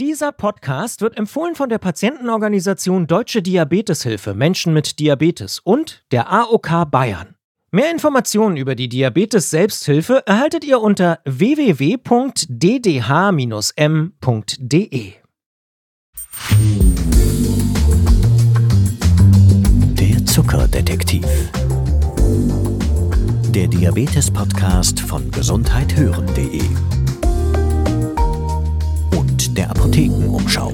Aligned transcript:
Dieser 0.00 0.32
Podcast 0.32 1.02
wird 1.02 1.16
empfohlen 1.16 1.54
von 1.54 1.68
der 1.68 1.78
Patientenorganisation 1.78 3.06
Deutsche 3.06 3.42
Diabeteshilfe 3.42 4.34
Menschen 4.34 4.72
mit 4.72 4.98
Diabetes 4.98 5.60
und 5.60 6.04
der 6.10 6.32
AOK 6.32 6.90
Bayern. 6.90 7.36
Mehr 7.70 7.92
Informationen 7.92 8.56
über 8.56 8.74
die 8.74 8.88
Diabetes 8.88 9.50
Selbsthilfe 9.50 10.26
erhaltet 10.26 10.64
ihr 10.64 10.80
unter 10.80 11.20
www.ddh-m.de. 11.24 12.02
Der 19.92 20.26
Zuckerdetektiv. 20.26 21.26
Der 23.50 23.68
Diabetes-Podcast 23.68 24.98
von 24.98 25.30
gesundheithören.de 25.30 26.62
und 26.62 27.03
der 29.54 29.70
Apothekenumschau. 29.70 30.72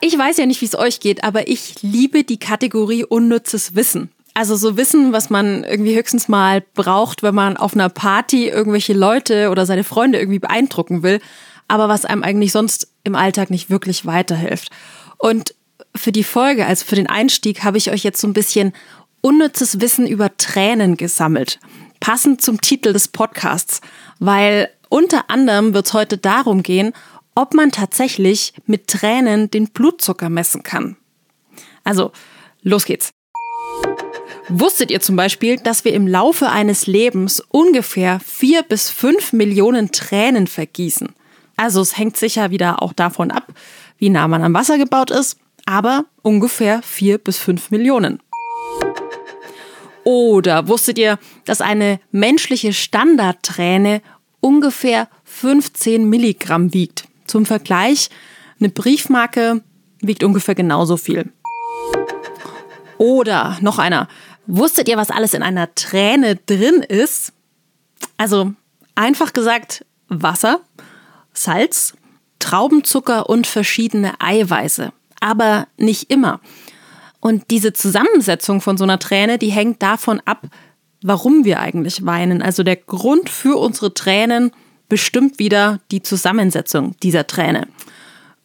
Ich 0.00 0.16
weiß 0.16 0.38
ja 0.38 0.46
nicht, 0.46 0.60
wie 0.60 0.66
es 0.66 0.78
euch 0.78 1.00
geht, 1.00 1.24
aber 1.24 1.48
ich 1.48 1.82
liebe 1.82 2.24
die 2.24 2.38
Kategorie 2.38 3.04
unnützes 3.04 3.74
Wissen. 3.74 4.10
Also 4.34 4.56
so 4.56 4.76
Wissen, 4.76 5.12
was 5.12 5.30
man 5.30 5.64
irgendwie 5.64 5.96
höchstens 5.96 6.28
mal 6.28 6.62
braucht, 6.74 7.22
wenn 7.22 7.34
man 7.34 7.56
auf 7.56 7.74
einer 7.74 7.88
Party 7.88 8.48
irgendwelche 8.48 8.92
Leute 8.92 9.50
oder 9.50 9.66
seine 9.66 9.84
Freunde 9.84 10.18
irgendwie 10.18 10.38
beeindrucken 10.38 11.02
will, 11.02 11.20
aber 11.66 11.88
was 11.88 12.04
einem 12.04 12.22
eigentlich 12.22 12.52
sonst 12.52 12.88
im 13.04 13.14
Alltag 13.14 13.50
nicht 13.50 13.70
wirklich 13.70 14.06
weiterhilft. 14.06 14.70
Und 15.18 15.54
für 15.94 16.12
die 16.12 16.24
Folge, 16.24 16.66
also 16.66 16.84
für 16.84 16.94
den 16.94 17.08
Einstieg, 17.08 17.64
habe 17.64 17.78
ich 17.78 17.90
euch 17.90 18.04
jetzt 18.04 18.20
so 18.20 18.28
ein 18.28 18.32
bisschen 18.32 18.72
unnützes 19.20 19.80
Wissen 19.80 20.06
über 20.06 20.36
Tränen 20.36 20.96
gesammelt. 20.96 21.58
Passend 21.98 22.40
zum 22.40 22.60
Titel 22.60 22.92
des 22.92 23.08
Podcasts, 23.08 23.80
weil 24.20 24.70
unter 24.88 25.30
anderem 25.30 25.74
wird 25.74 25.86
es 25.86 25.94
heute 25.94 26.18
darum 26.18 26.62
gehen, 26.62 26.92
ob 27.34 27.54
man 27.54 27.70
tatsächlich 27.70 28.52
mit 28.66 28.88
Tränen 28.88 29.50
den 29.50 29.68
Blutzucker 29.68 30.28
messen 30.28 30.62
kann. 30.62 30.96
Also, 31.84 32.12
los 32.62 32.84
geht's. 32.84 33.10
Wusstet 34.48 34.90
ihr 34.90 35.00
zum 35.00 35.14
Beispiel, 35.14 35.58
dass 35.58 35.84
wir 35.84 35.92
im 35.92 36.06
Laufe 36.06 36.48
eines 36.48 36.86
Lebens 36.86 37.40
ungefähr 37.50 38.18
vier 38.20 38.62
bis 38.62 38.90
fünf 38.90 39.32
Millionen 39.32 39.92
Tränen 39.92 40.46
vergießen? 40.46 41.10
Also 41.56 41.82
es 41.82 41.98
hängt 41.98 42.16
sicher 42.16 42.50
wieder 42.50 42.82
auch 42.82 42.92
davon 42.92 43.30
ab, 43.30 43.52
wie 43.98 44.08
nah 44.08 44.26
man 44.26 44.42
am 44.42 44.54
Wasser 44.54 44.78
gebaut 44.78 45.10
ist, 45.10 45.36
aber 45.66 46.06
ungefähr 46.22 46.82
vier 46.82 47.18
bis 47.18 47.36
fünf 47.36 47.70
Millionen. 47.70 48.20
Oder 50.04 50.68
wusstet 50.68 50.98
ihr, 50.98 51.18
dass 51.44 51.60
eine 51.60 52.00
menschliche 52.10 52.72
Standardträne 52.72 54.00
ungefähr 54.48 55.08
15 55.24 56.08
Milligramm 56.08 56.72
wiegt? 56.72 57.06
Zum 57.26 57.44
Vergleich, 57.44 58.08
eine 58.58 58.70
Briefmarke 58.70 59.62
wiegt 60.00 60.24
ungefähr 60.24 60.54
genauso 60.54 60.96
viel. 60.96 61.30
Oder 62.96 63.58
noch 63.60 63.78
einer. 63.78 64.08
Wusstet 64.46 64.88
ihr, 64.88 64.96
was 64.96 65.10
alles 65.10 65.34
in 65.34 65.42
einer 65.42 65.74
Träne 65.74 66.36
drin 66.36 66.82
ist? 66.82 67.34
Also 68.16 68.54
einfach 68.94 69.34
gesagt 69.34 69.84
Wasser, 70.08 70.62
Salz, 71.34 71.92
Traubenzucker 72.38 73.28
und 73.28 73.46
verschiedene 73.46 74.18
Eiweiße. 74.18 74.92
Aber 75.20 75.68
nicht 75.76 76.10
immer. 76.10 76.40
Und 77.20 77.50
diese 77.50 77.74
Zusammensetzung 77.74 78.62
von 78.62 78.78
so 78.78 78.84
einer 78.84 78.98
Träne, 78.98 79.36
die 79.36 79.50
hängt 79.50 79.82
davon 79.82 80.22
ab, 80.24 80.46
warum 81.02 81.44
wir 81.44 81.60
eigentlich 81.60 82.04
weinen. 82.04 82.42
Also 82.42 82.62
der 82.62 82.76
Grund 82.76 83.28
für 83.28 83.58
unsere 83.58 83.94
Tränen 83.94 84.52
bestimmt 84.88 85.38
wieder 85.38 85.80
die 85.90 86.02
Zusammensetzung 86.02 86.94
dieser 87.02 87.26
Träne. 87.26 87.68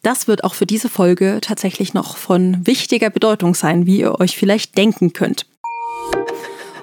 Das 0.02 0.28
wird 0.28 0.44
auch 0.44 0.54
für 0.54 0.66
diese 0.66 0.90
Folge 0.90 1.38
tatsächlich 1.40 1.94
noch 1.94 2.16
von 2.18 2.66
wichtiger 2.66 3.08
Bedeutung 3.08 3.54
sein, 3.54 3.86
wie 3.86 4.00
ihr 4.00 4.20
euch 4.20 4.36
vielleicht 4.36 4.76
denken 4.76 5.14
könnt. 5.14 5.46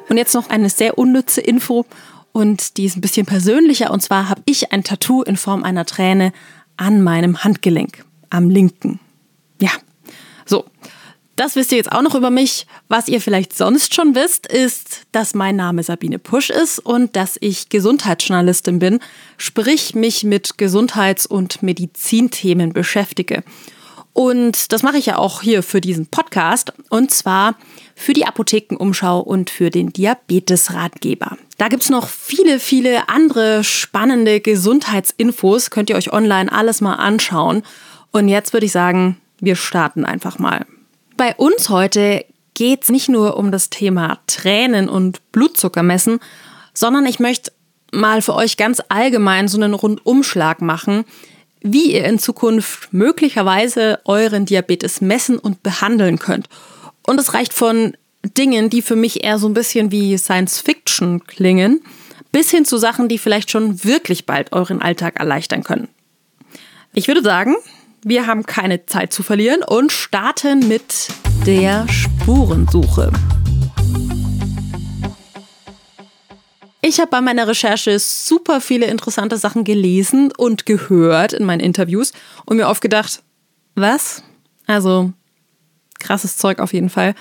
Und 0.09 0.17
jetzt 0.17 0.33
noch 0.33 0.49
eine 0.49 0.69
sehr 0.69 0.97
unnütze 0.97 1.39
Info 1.39 1.85
und 2.31 2.77
die 2.77 2.85
ist 2.85 2.97
ein 2.97 3.01
bisschen 3.01 3.25
persönlicher. 3.25 3.91
Und 3.91 4.01
zwar 4.01 4.27
habe 4.27 4.41
ich 4.45 4.71
ein 4.71 4.83
Tattoo 4.83 5.21
in 5.21 5.37
Form 5.37 5.63
einer 5.63 5.85
Träne 5.85 6.33
an 6.77 7.01
meinem 7.01 7.43
Handgelenk, 7.43 8.03
am 8.29 8.49
linken. 8.49 8.99
Ja, 9.59 9.71
so. 10.45 10.65
Das 11.35 11.55
wisst 11.55 11.71
ihr 11.71 11.77
jetzt 11.77 11.91
auch 11.91 12.01
noch 12.01 12.15
über 12.15 12.29
mich. 12.29 12.67
Was 12.87 13.07
ihr 13.07 13.21
vielleicht 13.21 13.55
sonst 13.55 13.95
schon 13.95 14.15
wisst, 14.15 14.47
ist, 14.47 15.01
dass 15.11 15.33
mein 15.33 15.55
Name 15.55 15.81
Sabine 15.81 16.19
Pusch 16.19 16.49
ist 16.49 16.79
und 16.79 17.15
dass 17.15 17.37
ich 17.39 17.69
Gesundheitsjournalistin 17.69 18.79
bin, 18.79 18.99
sprich 19.37 19.95
mich 19.95 20.23
mit 20.23 20.57
Gesundheits- 20.57 21.25
und 21.25 21.63
Medizinthemen 21.63 22.73
beschäftige. 22.73 23.43
Und 24.13 24.73
das 24.73 24.83
mache 24.83 24.97
ich 24.97 25.05
ja 25.05 25.17
auch 25.17 25.41
hier 25.41 25.63
für 25.63 25.79
diesen 25.79 26.05
Podcast 26.07 26.73
und 26.89 27.11
zwar 27.11 27.55
für 27.95 28.13
die 28.13 28.25
Apothekenumschau 28.25 29.19
und 29.19 29.49
für 29.49 29.69
den 29.69 29.93
Diabetesratgeber. 29.93 31.37
Da 31.57 31.69
gibt 31.69 31.83
es 31.83 31.89
noch 31.89 32.07
viele, 32.07 32.59
viele 32.59 33.07
andere 33.07 33.63
spannende 33.63 34.41
Gesundheitsinfos. 34.41 35.69
Könnt 35.69 35.89
ihr 35.89 35.95
euch 35.95 36.11
online 36.11 36.51
alles 36.51 36.81
mal 36.81 36.95
anschauen. 36.95 37.63
Und 38.11 38.27
jetzt 38.27 38.51
würde 38.51 38.65
ich 38.65 38.71
sagen, 38.71 39.17
wir 39.39 39.55
starten 39.55 40.03
einfach 40.03 40.39
mal. 40.39 40.65
Bei 41.21 41.35
uns 41.35 41.69
heute 41.69 42.25
geht 42.55 42.81
es 42.81 42.89
nicht 42.89 43.07
nur 43.07 43.37
um 43.37 43.51
das 43.51 43.69
Thema 43.69 44.17
Tränen 44.25 44.89
und 44.89 45.31
Blutzucker 45.31 45.83
messen, 45.83 46.19
sondern 46.73 47.05
ich 47.05 47.19
möchte 47.19 47.51
mal 47.91 48.23
für 48.23 48.33
euch 48.33 48.57
ganz 48.57 48.81
allgemein 48.89 49.47
so 49.47 49.61
einen 49.61 49.75
Rundumschlag 49.75 50.63
machen, 50.63 51.05
wie 51.61 51.93
ihr 51.93 52.05
in 52.05 52.17
Zukunft 52.17 52.91
möglicherweise 52.91 53.99
euren 54.05 54.47
Diabetes 54.47 54.99
messen 54.99 55.37
und 55.37 55.61
behandeln 55.61 56.17
könnt. 56.17 56.49
Und 57.05 57.19
es 57.19 57.35
reicht 57.35 57.53
von 57.53 57.95
Dingen, 58.23 58.71
die 58.71 58.81
für 58.81 58.95
mich 58.95 59.23
eher 59.23 59.37
so 59.37 59.47
ein 59.47 59.53
bisschen 59.53 59.91
wie 59.91 60.17
Science 60.17 60.57
Fiction 60.57 61.27
klingen, 61.27 61.83
bis 62.31 62.49
hin 62.49 62.65
zu 62.65 62.77
Sachen, 62.77 63.09
die 63.09 63.19
vielleicht 63.19 63.51
schon 63.51 63.83
wirklich 63.83 64.25
bald 64.25 64.53
euren 64.53 64.81
Alltag 64.81 65.19
erleichtern 65.19 65.61
können. 65.63 65.87
Ich 66.95 67.07
würde 67.07 67.21
sagen, 67.21 67.57
wir 68.03 68.25
haben 68.25 68.45
keine 68.45 68.85
Zeit 68.85 69.13
zu 69.13 69.21
verlieren 69.21 69.61
und 69.63 69.91
starten 69.91 70.67
mit 70.67 71.09
der 71.45 71.87
Spurensuche. 71.87 73.11
Ich 76.81 76.99
habe 76.99 77.11
bei 77.11 77.21
meiner 77.21 77.47
Recherche 77.47 77.99
super 77.99 78.59
viele 78.59 78.87
interessante 78.87 79.37
Sachen 79.37 79.63
gelesen 79.63 80.31
und 80.35 80.65
gehört 80.65 81.31
in 81.31 81.45
meinen 81.45 81.59
Interviews 81.59 82.11
und 82.45 82.57
mir 82.57 82.67
oft 82.67 82.81
gedacht, 82.81 83.21
was? 83.75 84.23
Also 84.65 85.13
krasses 85.99 86.37
Zeug 86.37 86.59
auf 86.59 86.73
jeden 86.73 86.89
Fall. 86.89 87.13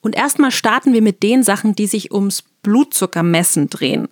Und 0.00 0.14
erstmal 0.14 0.52
starten 0.52 0.92
wir 0.92 1.02
mit 1.02 1.22
den 1.24 1.42
Sachen, 1.42 1.74
die 1.74 1.88
sich 1.88 2.12
ums 2.12 2.44
Blutzuckermessen 2.62 3.70
drehen. 3.70 4.08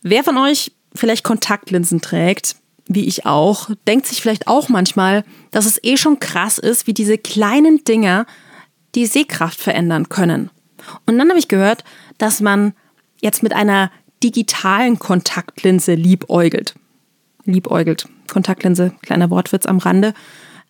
Wer 0.00 0.24
von 0.24 0.38
euch 0.38 0.72
vielleicht 0.94 1.24
Kontaktlinsen 1.24 2.00
trägt, 2.00 2.56
wie 2.86 3.06
ich 3.06 3.26
auch, 3.26 3.70
denkt 3.86 4.06
sich 4.06 4.20
vielleicht 4.20 4.46
auch 4.46 4.68
manchmal, 4.68 5.24
dass 5.50 5.66
es 5.66 5.82
eh 5.82 5.96
schon 5.96 6.20
krass 6.20 6.58
ist, 6.58 6.86
wie 6.86 6.94
diese 6.94 7.18
kleinen 7.18 7.84
Dinger 7.84 8.26
die 8.94 9.06
Sehkraft 9.06 9.60
verändern 9.60 10.08
können. 10.08 10.50
Und 11.06 11.18
dann 11.18 11.28
habe 11.28 11.38
ich 11.38 11.48
gehört, 11.48 11.84
dass 12.18 12.40
man 12.40 12.74
jetzt 13.20 13.42
mit 13.42 13.54
einer 13.54 13.90
digitalen 14.22 14.98
Kontaktlinse 14.98 15.94
liebäugelt. 15.94 16.74
Liebäugelt. 17.44 18.06
Kontaktlinse, 18.28 18.92
kleiner 19.02 19.30
Wortwitz 19.30 19.66
am 19.66 19.78
Rande. 19.78 20.14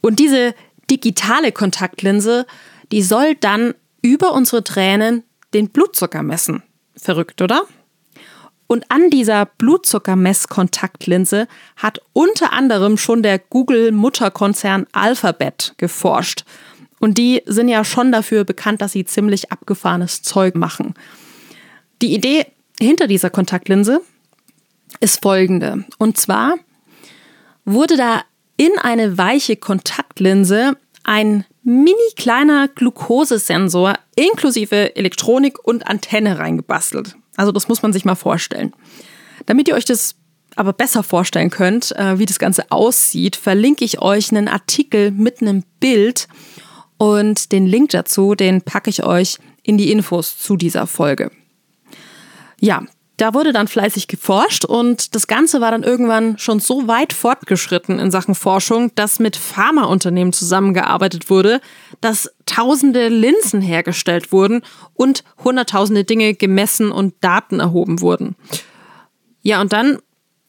Und 0.01 0.19
diese 0.19 0.55
digitale 0.91 1.53
Kontaktlinse, 1.53 2.47
die 2.93 3.03
soll 3.03 3.35
dann 3.35 3.75
über 4.03 4.33
unsere 4.33 4.63
Tränen 4.65 5.25
den 5.53 5.71
Blutzucker 5.71 6.23
messen. 6.23 6.63
Verrückt, 6.97 7.43
oder? 7.43 7.63
Und 8.67 8.91
an 8.91 9.11
dieser 9.11 9.47
Blutzuckermesskontaktlinse 9.47 11.49
hat 11.77 12.01
unter 12.13 12.53
anderem 12.53 12.97
schon 12.97 13.23
der 13.23 13.39
Google-Mutterkonzern 13.39 14.87
Alphabet 14.93 15.75
geforscht. 15.77 16.45
Und 16.99 17.19
die 17.19 17.43
sind 17.47 17.69
ja 17.69 17.85
schon 17.85 18.13
dafür 18.13 18.45
bekannt, 18.45 18.81
dass 18.81 18.93
sie 18.93 19.05
ziemlich 19.05 19.53
abgefahrenes 19.53 20.23
Zeug 20.23 20.55
machen. 20.55 20.95
Die 22.01 22.15
Idee 22.15 22.47
hinter 22.81 23.07
dieser 23.07 23.31
Kontaktlinse 23.31 24.01
ist 25.01 25.23
folgende. 25.23 25.85
Und 25.99 26.17
zwar 26.17 26.55
wurde 27.65 27.97
da 27.97 28.23
in 28.57 28.73
eine 28.81 29.19
weiche 29.19 29.57
Kontaktlinse 29.57 30.77
ein 31.03 31.45
mini 31.63 31.95
kleiner 32.17 32.69
Glukosesensor 32.69 33.95
inklusive 34.17 34.97
Elektronik 34.97 35.65
und 35.65 35.87
Antenne 35.87 36.39
reingebastelt. 36.39 37.17
Also 37.37 37.53
das 37.53 37.69
muss 37.69 37.83
man 37.83 37.93
sich 37.93 38.05
mal 38.05 38.15
vorstellen. 38.15 38.73
Damit 39.47 39.69
ihr 39.69 39.75
euch 39.75 39.85
das 39.85 40.17
aber 40.57 40.73
besser 40.73 41.03
vorstellen 41.03 41.51
könnt, 41.51 41.93
äh, 41.97 42.19
wie 42.19 42.27
das 42.27 42.39
Ganze 42.39 42.71
aussieht, 42.71 43.37
verlinke 43.37 43.85
ich 43.85 44.01
euch 44.01 44.31
einen 44.31 44.49
Artikel 44.49 45.11
mit 45.11 45.43
einem 45.43 45.65
Bild 45.81 46.29
und 46.97 47.53
den 47.53 47.67
Link 47.67 47.91
dazu, 47.91 48.35
den 48.35 48.63
packe 48.63 48.91
ich 48.91 49.05
euch 49.05 49.39
in 49.63 49.79
die 49.79 49.91
Infos 49.91 50.39
zu 50.39 50.57
dieser 50.57 50.87
Folge. 50.87 51.31
Ja, 52.61 52.85
da 53.17 53.33
wurde 53.33 53.53
dann 53.53 53.69
fleißig 53.69 54.09
geforscht 54.09 54.65
und 54.65 55.15
das 55.15 55.27
Ganze 55.27 55.61
war 55.61 55.71
dann 55.71 55.85
irgendwann 55.85 56.37
schon 56.39 56.59
so 56.59 56.89
weit 56.89 57.13
fortgeschritten 57.13 57.99
in 58.01 58.11
Sachen 58.11 58.35
Forschung, 58.35 58.91
dass 58.97 59.21
mit 59.21 59.37
Pharmaunternehmen 59.37 60.33
zusammengearbeitet 60.33 61.31
wurde, 61.31 61.61
dass 62.01 62.33
tausende 62.47 63.09
Linsen 63.09 63.61
hergestellt 63.61 64.33
wurden 64.33 64.63
und 64.95 65.23
hunderttausende 65.45 66.05
Dinge 66.05 66.35
gemessen 66.35 66.91
und 66.91 67.15
Daten 67.21 67.61
erhoben 67.61 68.01
wurden. 68.01 68.35
Ja, 69.43 69.61
und 69.61 69.73
dann 69.73 69.99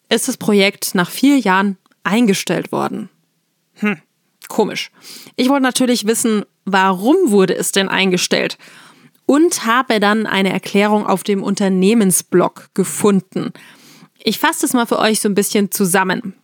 ist 0.10 0.28
das 0.28 0.38
Projekt 0.38 0.96
nach 0.96 1.10
vier 1.10 1.38
Jahren 1.38 1.78
eingestellt 2.04 2.72
worden. 2.72 3.10
Hm, 3.76 3.98
komisch. 4.48 4.92
Ich 5.36 5.50
wollte 5.50 5.64
natürlich 5.64 6.08
wissen, 6.08 6.46
warum 6.66 7.16
wurde 7.32 7.56
es 7.56 7.72
denn 7.72 7.90
eingestellt? 7.90 8.58
Und 9.26 9.66
habe 9.66 10.00
dann 10.00 10.26
eine 10.26 10.54
Erklärung 10.54 11.06
auf 11.06 11.24
dem 11.24 11.44
Unternehmensblog 11.44 12.70
gefunden. 12.74 13.52
Ich 14.24 14.40
fasse 14.40 14.66
es 14.66 14.74
mal 14.74 14.86
für 14.86 15.00
euch 15.00 15.20
so 15.20 15.30
ein 15.30 15.36
bisschen 15.36 15.72
zusammen. 15.72 16.36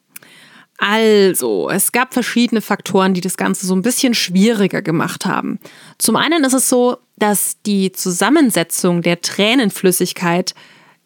Also, 0.77 1.69
es 1.69 1.91
gab 1.91 2.13
verschiedene 2.13 2.59
Faktoren, 2.59 3.13
die 3.13 3.21
das 3.21 3.37
Ganze 3.37 3.67
so 3.67 3.75
ein 3.75 3.83
bisschen 3.83 4.15
schwieriger 4.15 4.81
gemacht 4.81 5.27
haben. 5.27 5.59
Zum 5.99 6.15
einen 6.15 6.43
ist 6.43 6.53
es 6.53 6.69
so, 6.69 6.97
dass 7.17 7.61
die 7.61 7.91
Zusammensetzung 7.91 9.03
der 9.03 9.21
Tränenflüssigkeit 9.21 10.55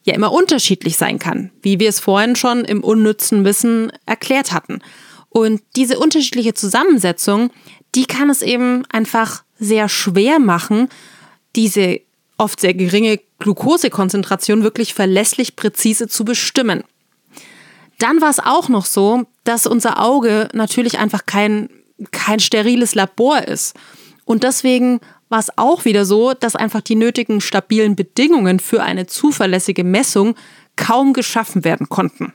ja 0.03 0.13
immer 0.13 0.31
unterschiedlich 0.31 0.95
sein 0.95 1.19
kann, 1.19 1.51
wie 1.61 1.79
wir 1.79 1.89
es 1.89 1.99
vorhin 1.99 2.37
schon 2.37 2.63
im 2.63 2.85
unnützen 2.85 3.43
Wissen 3.43 3.91
erklärt 4.05 4.53
hatten. 4.53 4.79
Und 5.27 5.61
diese 5.75 5.99
unterschiedliche 5.99 6.53
Zusammensetzung, 6.53 7.51
die 7.95 8.05
kann 8.05 8.29
es 8.29 8.41
eben 8.41 8.85
einfach 8.89 9.43
sehr 9.59 9.89
schwer 9.89 10.39
machen, 10.39 10.87
diese 11.55 12.01
oft 12.37 12.59
sehr 12.59 12.73
geringe 12.73 13.19
Glukosekonzentration 13.39 14.63
wirklich 14.63 14.93
verlässlich 14.93 15.55
präzise 15.55 16.07
zu 16.07 16.25
bestimmen. 16.25 16.83
Dann 17.99 18.19
war 18.21 18.29
es 18.29 18.39
auch 18.39 18.67
noch 18.67 18.85
so, 18.85 19.23
dass 19.45 19.67
unser 19.67 20.01
Auge 20.01 20.49
natürlich 20.53 20.99
einfach 20.99 21.25
kein, 21.25 21.69
kein 22.11 22.39
steriles 22.39 22.93
Labor 22.93 23.43
ist. 23.43 23.75
Und 24.25 24.43
deswegen 24.43 24.99
war 25.29 25.39
es 25.39 25.57
auch 25.57 25.85
wieder 25.85 26.05
so, 26.05 26.33
dass 26.33 26.55
einfach 26.55 26.81
die 26.81 26.95
nötigen 26.95 27.41
stabilen 27.41 27.95
Bedingungen 27.95 28.59
für 28.59 28.83
eine 28.83 29.07
zuverlässige 29.07 29.83
Messung 29.83 30.35
kaum 30.75 31.13
geschaffen 31.13 31.63
werden 31.63 31.87
konnten. 31.87 32.33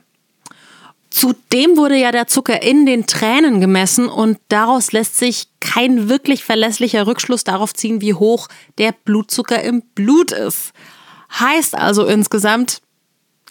Zudem 1.11 1.75
wurde 1.75 1.97
ja 1.97 2.11
der 2.13 2.27
Zucker 2.27 2.63
in 2.63 2.85
den 2.85 3.05
Tränen 3.05 3.59
gemessen 3.59 4.07
und 4.07 4.39
daraus 4.47 4.93
lässt 4.93 5.17
sich 5.17 5.49
kein 5.59 6.07
wirklich 6.07 6.43
verlässlicher 6.43 7.05
Rückschluss 7.05 7.43
darauf 7.43 7.73
ziehen, 7.73 7.99
wie 7.99 8.13
hoch 8.13 8.47
der 8.77 8.93
Blutzucker 9.03 9.61
im 9.61 9.83
Blut 9.93 10.31
ist. 10.31 10.71
Heißt 11.37 11.75
also 11.75 12.05
insgesamt 12.05 12.81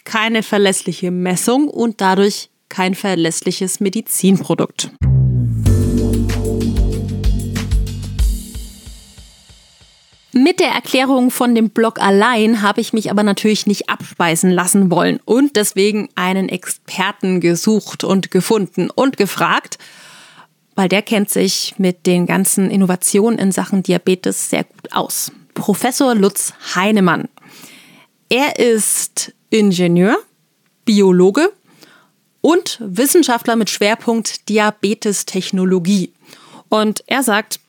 keine 0.03 0.41
verlässliche 0.41 1.11
Messung 1.11 1.67
und 1.67 2.01
dadurch 2.01 2.49
kein 2.67 2.95
verlässliches 2.95 3.79
Medizinprodukt. 3.79 4.89
Mit 10.33 10.61
der 10.61 10.69
Erklärung 10.69 11.29
von 11.29 11.55
dem 11.55 11.71
Blog 11.71 11.99
allein 11.99 12.61
habe 12.61 12.79
ich 12.79 12.93
mich 12.93 13.11
aber 13.11 13.21
natürlich 13.21 13.67
nicht 13.67 13.89
abspeisen 13.89 14.49
lassen 14.49 14.89
wollen 14.89 15.19
und 15.25 15.57
deswegen 15.57 16.07
einen 16.15 16.47
Experten 16.47 17.41
gesucht 17.41 18.05
und 18.05 18.31
gefunden 18.31 18.89
und 18.89 19.17
gefragt, 19.17 19.77
weil 20.75 20.87
der 20.87 21.01
kennt 21.01 21.29
sich 21.29 21.75
mit 21.77 22.05
den 22.05 22.25
ganzen 22.25 22.71
Innovationen 22.71 23.39
in 23.39 23.51
Sachen 23.51 23.83
Diabetes 23.83 24.49
sehr 24.49 24.63
gut 24.63 24.93
aus. 24.93 25.33
Professor 25.53 26.15
Lutz 26.15 26.53
Heinemann. 26.75 27.27
Er 28.29 28.57
ist 28.57 29.33
Ingenieur, 29.49 30.17
Biologe 30.85 31.51
und 32.39 32.77
Wissenschaftler 32.79 33.57
mit 33.57 33.69
Schwerpunkt 33.69 34.47
Diabetestechnologie. 34.47 36.13
Und 36.69 37.03
er 37.07 37.21
sagt, 37.21 37.59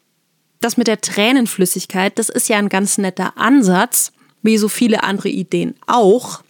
das 0.65 0.77
mit 0.77 0.87
der 0.87 1.01
Tränenflüssigkeit, 1.01 2.19
das 2.19 2.29
ist 2.29 2.49
ja 2.49 2.59
ein 2.59 2.69
ganz 2.69 2.99
netter 2.99 3.33
Ansatz, 3.37 4.13
wie 4.43 4.57
so 4.57 4.69
viele 4.69 5.03
andere 5.03 5.29
Ideen 5.29 5.75
auch. 5.87 6.43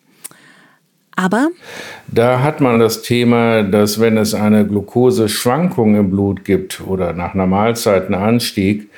Aber 1.14 1.50
da 2.09 2.41
hat 2.41 2.61
man 2.61 2.79
das 2.79 3.03
Thema, 3.03 3.62
dass 3.62 4.00
wenn 4.00 4.17
es 4.17 4.35
eine 4.35 4.67
Glukoseschwankung 4.67 5.97
im 5.97 6.11
Blut 6.11 6.44
gibt 6.44 6.81
oder 6.87 7.12
nach 7.12 7.35
einer 7.35 7.47
Mahlzeit 7.47 8.06
einen 8.06 8.14
Anstieg, 8.14 8.88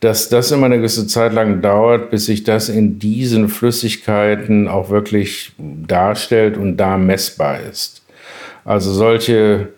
dass 0.00 0.30
das 0.30 0.50
immer 0.50 0.66
eine 0.66 0.78
gewisse 0.78 1.06
Zeit 1.06 1.32
lang 1.32 1.60
dauert, 1.60 2.10
bis 2.10 2.26
sich 2.26 2.42
das 2.42 2.68
in 2.68 2.98
diesen 2.98 3.48
Flüssigkeiten 3.48 4.66
auch 4.66 4.90
wirklich 4.90 5.52
darstellt 5.58 6.56
und 6.56 6.78
da 6.78 6.96
messbar 6.96 7.60
ist. 7.60 8.02
Also 8.64 8.92
solche 8.92 9.68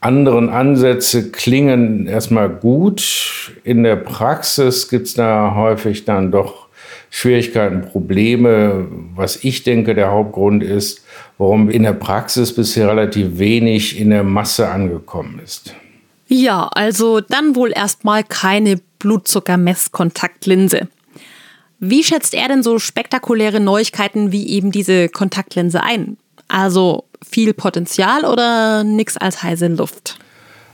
anderen 0.00 0.48
Ansätze 0.48 1.30
klingen 1.30 2.06
erstmal 2.06 2.48
gut. 2.48 3.52
In 3.64 3.82
der 3.82 3.96
Praxis 3.96 4.88
gibt 4.88 5.08
es 5.08 5.14
da 5.14 5.54
häufig 5.54 6.04
dann 6.04 6.30
doch 6.30 6.68
Schwierigkeiten, 7.10 7.82
Probleme. 7.82 8.86
Was 9.14 9.42
ich 9.44 9.62
denke, 9.62 9.94
der 9.94 10.10
Hauptgrund 10.10 10.62
ist, 10.62 11.04
warum 11.38 11.70
in 11.70 11.82
der 11.82 11.94
Praxis 11.94 12.54
bisher 12.54 12.88
relativ 12.88 13.38
wenig 13.38 13.98
in 13.98 14.10
der 14.10 14.24
Masse 14.24 14.68
angekommen 14.68 15.40
ist. 15.42 15.74
Ja, 16.28 16.68
also 16.72 17.20
dann 17.20 17.56
wohl 17.56 17.72
erstmal 17.74 18.22
keine 18.22 18.80
Blutzuckermesskontaktlinse. 18.98 20.88
Wie 21.80 22.04
schätzt 22.04 22.34
er 22.34 22.48
denn 22.48 22.62
so 22.62 22.78
spektakuläre 22.78 23.60
Neuigkeiten 23.60 24.32
wie 24.32 24.48
eben 24.48 24.72
diese 24.72 25.08
Kontaktlinse 25.08 25.82
ein? 25.82 26.18
Also 26.48 27.04
viel 27.28 27.52
Potenzial 27.54 28.24
oder 28.24 28.84
nichts 28.84 29.16
als 29.16 29.42
heiße 29.42 29.68
Luft? 29.68 30.18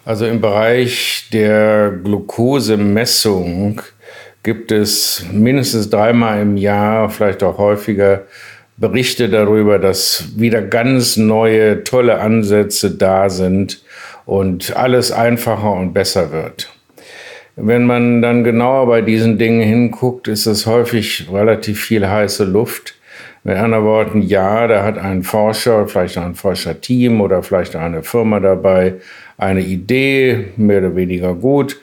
Also 0.04 0.26
im 0.26 0.40
Bereich 0.40 1.28
der 1.32 1.90
Glukosemessung 1.90 3.80
gibt 4.42 4.70
es 4.70 5.24
mindestens 5.32 5.88
dreimal 5.90 6.42
im 6.42 6.56
Jahr, 6.56 7.08
vielleicht 7.10 7.42
auch 7.42 7.58
häufiger, 7.58 8.24
Berichte 8.76 9.28
darüber, 9.28 9.78
dass 9.78 10.32
wieder 10.36 10.60
ganz 10.60 11.16
neue, 11.16 11.84
tolle 11.84 12.20
Ansätze 12.20 12.90
da 12.90 13.30
sind 13.30 13.82
und 14.26 14.76
alles 14.76 15.12
einfacher 15.12 15.72
und 15.72 15.92
besser 15.92 16.32
wird. 16.32 16.70
Wenn 17.56 17.86
man 17.86 18.20
dann 18.20 18.42
genauer 18.42 18.86
bei 18.86 19.00
diesen 19.00 19.38
Dingen 19.38 19.60
hinguckt, 19.60 20.26
ist 20.26 20.46
es 20.46 20.66
häufig 20.66 21.28
relativ 21.32 21.84
viel 21.84 22.08
heiße 22.08 22.44
Luft. 22.44 22.96
Mit 23.46 23.58
anderen 23.58 23.84
Worten, 23.84 24.22
ja, 24.22 24.66
da 24.66 24.82
hat 24.82 24.96
ein 24.96 25.22
Forscher, 25.22 25.86
vielleicht 25.86 26.16
ein 26.16 26.34
Forscherteam 26.34 27.20
oder 27.20 27.42
vielleicht 27.42 27.76
eine 27.76 28.02
Firma 28.02 28.40
dabei 28.40 28.94
eine 29.36 29.60
Idee, 29.60 30.46
mehr 30.56 30.78
oder 30.78 30.96
weniger 30.96 31.34
gut. 31.34 31.78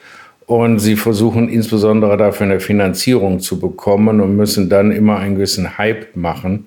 Und 0.46 0.80
sie 0.80 0.96
versuchen 0.96 1.48
insbesondere 1.48 2.16
dafür 2.16 2.46
eine 2.46 2.58
Finanzierung 2.58 3.38
zu 3.38 3.60
bekommen 3.60 4.20
und 4.20 4.36
müssen 4.36 4.68
dann 4.68 4.90
immer 4.90 5.18
einen 5.18 5.36
gewissen 5.36 5.78
Hype 5.78 6.16
machen, 6.16 6.66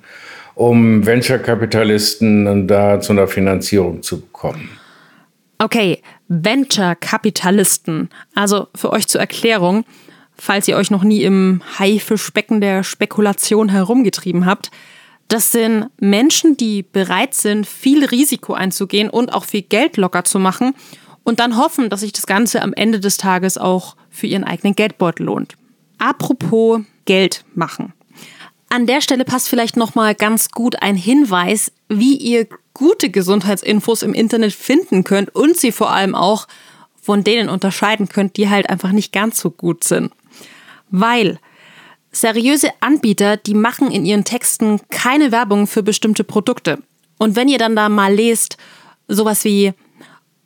um 0.55 1.05
Venture-Kapitalisten 1.05 2.65
da 2.65 3.01
zu 3.01 3.11
einer 3.11 3.27
Finanzierung 3.27 4.01
zu 4.01 4.21
bekommen. 4.21 4.69
Okay, 5.57 6.01
Venture-Kapitalisten. 6.29 8.09
Also 8.33 8.67
für 8.75 8.91
euch 8.91 9.07
zur 9.07 9.19
Erklärung, 9.19 9.83
falls 10.37 10.67
ihr 10.67 10.77
euch 10.77 10.91
noch 10.91 11.03
nie 11.03 11.23
im 11.23 11.61
Haifischbecken 11.79 12.61
der 12.61 12.83
Spekulation 12.83 13.69
herumgetrieben 13.69 14.45
habt. 14.45 14.71
Das 15.27 15.51
sind 15.51 15.87
Menschen, 15.99 16.55
die 16.57 16.83
bereit 16.83 17.33
sind, 17.33 17.65
viel 17.65 18.05
Risiko 18.05 18.53
einzugehen 18.53 19.09
und 19.09 19.33
auch 19.33 19.45
viel 19.45 19.63
Geld 19.63 19.97
locker 19.97 20.23
zu 20.23 20.39
machen 20.39 20.75
und 21.23 21.39
dann 21.39 21.57
hoffen, 21.57 21.89
dass 21.89 22.01
sich 22.01 22.13
das 22.13 22.27
Ganze 22.27 22.61
am 22.61 22.73
Ende 22.73 22.99
des 22.99 23.17
Tages 23.17 23.57
auch 23.57 23.95
für 24.09 24.27
ihren 24.27 24.43
eigenen 24.43 24.75
Geldbeutel 24.75 25.25
lohnt. 25.25 25.55
Apropos 25.97 26.81
Geld 27.05 27.43
machen. 27.55 27.93
An 28.69 28.85
der 28.85 29.01
Stelle 29.01 29.25
passt 29.25 29.49
vielleicht 29.49 29.77
noch 29.77 29.95
mal 29.95 30.15
ganz 30.15 30.51
gut 30.51 30.81
ein 30.81 30.95
Hinweis, 30.95 31.71
wie 31.87 32.15
ihr 32.15 32.47
gute 32.73 33.09
Gesundheitsinfos 33.09 34.03
im 34.03 34.13
Internet 34.13 34.53
finden 34.53 35.03
könnt 35.03 35.33
und 35.33 35.57
sie 35.57 35.71
vor 35.71 35.91
allem 35.91 36.13
auch 36.13 36.47
von 37.01 37.23
denen 37.23 37.49
unterscheiden 37.49 38.09
könnt, 38.09 38.37
die 38.37 38.49
halt 38.49 38.69
einfach 38.69 38.91
nicht 38.91 39.11
ganz 39.11 39.39
so 39.39 39.51
gut 39.51 39.83
sind. 39.83 40.11
Weil 40.97 41.39
seriöse 42.11 42.69
Anbieter, 42.79 43.35
die 43.35 43.53
machen 43.53 43.91
in 43.91 44.05
ihren 44.05 44.23
Texten 44.23 44.79
keine 44.89 45.33
Werbung 45.33 45.67
für 45.67 45.83
bestimmte 45.83 46.23
Produkte. 46.23 46.79
Und 47.17 47.35
wenn 47.35 47.49
ihr 47.49 47.57
dann 47.57 47.75
da 47.75 47.89
mal 47.89 48.13
lest, 48.13 48.57
sowas 49.07 49.43
wie 49.43 49.73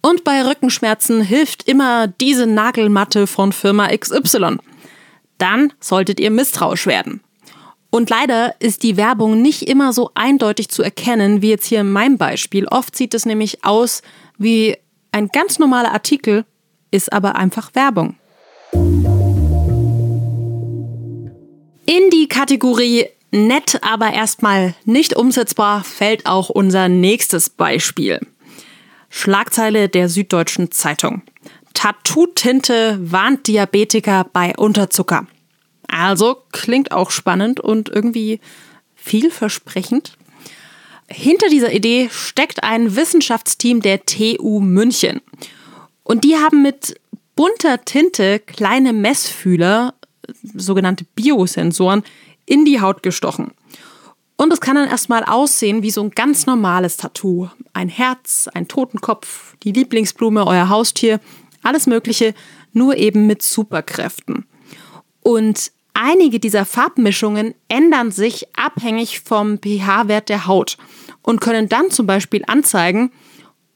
und 0.02 0.24
bei 0.24 0.44
Rückenschmerzen 0.44 1.22
hilft 1.22 1.68
immer 1.68 2.08
diese 2.08 2.48
Nagelmatte 2.48 3.28
von 3.28 3.52
Firma 3.52 3.90
XY, 3.96 4.58
dann 5.38 5.74
solltet 5.80 6.20
ihr 6.20 6.32
misstrauisch 6.32 6.88
werden. 6.88 7.22
Und 7.92 8.10
leider 8.10 8.56
ist 8.60 8.84
die 8.84 8.98
Werbung 8.98 9.42
nicht 9.42 9.64
immer 9.64 9.94
so 9.94 10.12
eindeutig 10.16 10.70
zu 10.70 10.82
erkennen, 10.82 11.42
wie 11.42 11.50
jetzt 11.50 11.66
hier 11.66 11.82
in 11.82 11.92
meinem 11.92 12.18
Beispiel. 12.18 12.66
Oft 12.68 12.96
sieht 12.96 13.14
es 13.14 13.26
nämlich 13.26 13.64
aus 13.64 14.02
wie 14.38 14.78
ein 15.12 15.28
ganz 15.28 15.60
normaler 15.60 15.92
Artikel, 15.92 16.46
ist 16.92 17.12
aber 17.12 17.36
einfach 17.36 17.76
Werbung. 17.76 18.16
In 21.92 22.12
die 22.12 22.28
Kategorie 22.28 23.08
Nett, 23.32 23.80
aber 23.82 24.14
erstmal 24.14 24.76
nicht 24.86 25.16
umsetzbar 25.16 25.84
fällt 25.84 26.28
auch 26.28 26.50
unser 26.50 26.88
nächstes 26.88 27.50
Beispiel. 27.50 28.20
Schlagzeile 29.10 29.90
der 29.90 30.08
Süddeutschen 30.08 30.70
Zeitung. 30.70 31.24
Tattoo-Tinte 31.74 33.00
warnt 33.02 33.48
Diabetiker 33.48 34.28
bei 34.32 34.54
Unterzucker. 34.56 35.26
Also 35.88 36.38
klingt 36.52 36.92
auch 36.92 37.10
spannend 37.10 37.60
und 37.60 37.90
irgendwie 37.90 38.40
vielversprechend. 38.94 40.16
Hinter 41.08 41.50
dieser 41.50 41.74
Idee 41.74 42.10
steckt 42.12 42.64
ein 42.64 42.96
Wissenschaftsteam 42.96 43.82
der 43.82 44.06
TU 44.06 44.60
München. 44.60 45.22
Und 46.04 46.24
die 46.24 46.36
haben 46.36 46.62
mit 46.62 47.02
bunter 47.36 47.84
Tinte 47.84 48.38
kleine 48.38 48.94
Messfühler, 48.94 49.96
sogenannte 50.56 51.06
Biosensoren, 51.16 52.04
in 52.46 52.66
die 52.66 52.82
Haut 52.82 53.04
gestochen. 53.04 53.52
Und 54.38 54.54
es 54.54 54.62
kann 54.62 54.76
dann 54.76 54.88
erstmal 54.90 55.24
aussehen 55.26 55.84
wie 55.84 55.92
so 55.92 56.02
ein 56.02 56.12
ganz 56.12 56.46
normales 56.46 56.98
Tattoo. 56.98 57.50
Ein 57.74 57.90
Herz, 57.90 58.48
ein 58.54 58.68
Totenkopf, 58.68 59.56
die 59.64 59.74
Lieblingsblume, 59.74 60.48
euer 60.48 60.70
Haustier, 60.70 61.20
alles 61.62 61.88
Mögliche, 61.88 62.34
nur 62.72 62.96
eben 62.96 63.28
mit 63.28 63.42
Superkräften. 63.42 64.46
Und 65.22 65.72
einige 65.94 66.40
dieser 66.40 66.66
Farbmischungen 66.66 67.54
ändern 67.68 68.12
sich 68.12 68.48
abhängig 68.56 69.20
vom 69.20 69.58
pH-Wert 69.58 70.30
der 70.30 70.48
Haut 70.48 70.78
und 71.22 71.42
können 71.42 71.68
dann 71.68 71.92
zum 71.92 72.08
Beispiel 72.08 72.44
anzeigen, 72.48 73.12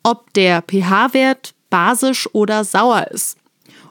ob 0.01 0.33
der 0.33 0.61
pH-Wert 0.61 1.53
basisch 1.69 2.29
oder 2.33 2.63
sauer 2.63 3.07
ist. 3.11 3.37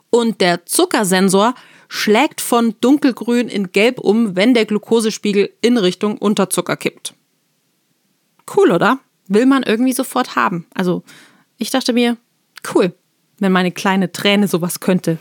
Und 0.08 0.40
der 0.40 0.64
Zuckersensor 0.66 1.54
schlägt 1.94 2.40
von 2.40 2.74
dunkelgrün 2.80 3.48
in 3.50 3.70
gelb 3.70 3.98
um, 3.98 4.34
wenn 4.34 4.54
der 4.54 4.64
Glukosespiegel 4.64 5.50
in 5.60 5.76
Richtung 5.76 6.16
Unterzucker 6.16 6.74
kippt. 6.74 7.12
Cool, 8.56 8.70
oder? 8.70 8.98
Will 9.28 9.44
man 9.44 9.62
irgendwie 9.62 9.92
sofort 9.92 10.34
haben. 10.34 10.66
Also, 10.72 11.02
ich 11.58 11.68
dachte 11.68 11.92
mir, 11.92 12.16
cool, 12.74 12.94
wenn 13.40 13.52
meine 13.52 13.72
kleine 13.72 14.10
Träne 14.10 14.48
sowas 14.48 14.80
könnte. 14.80 15.18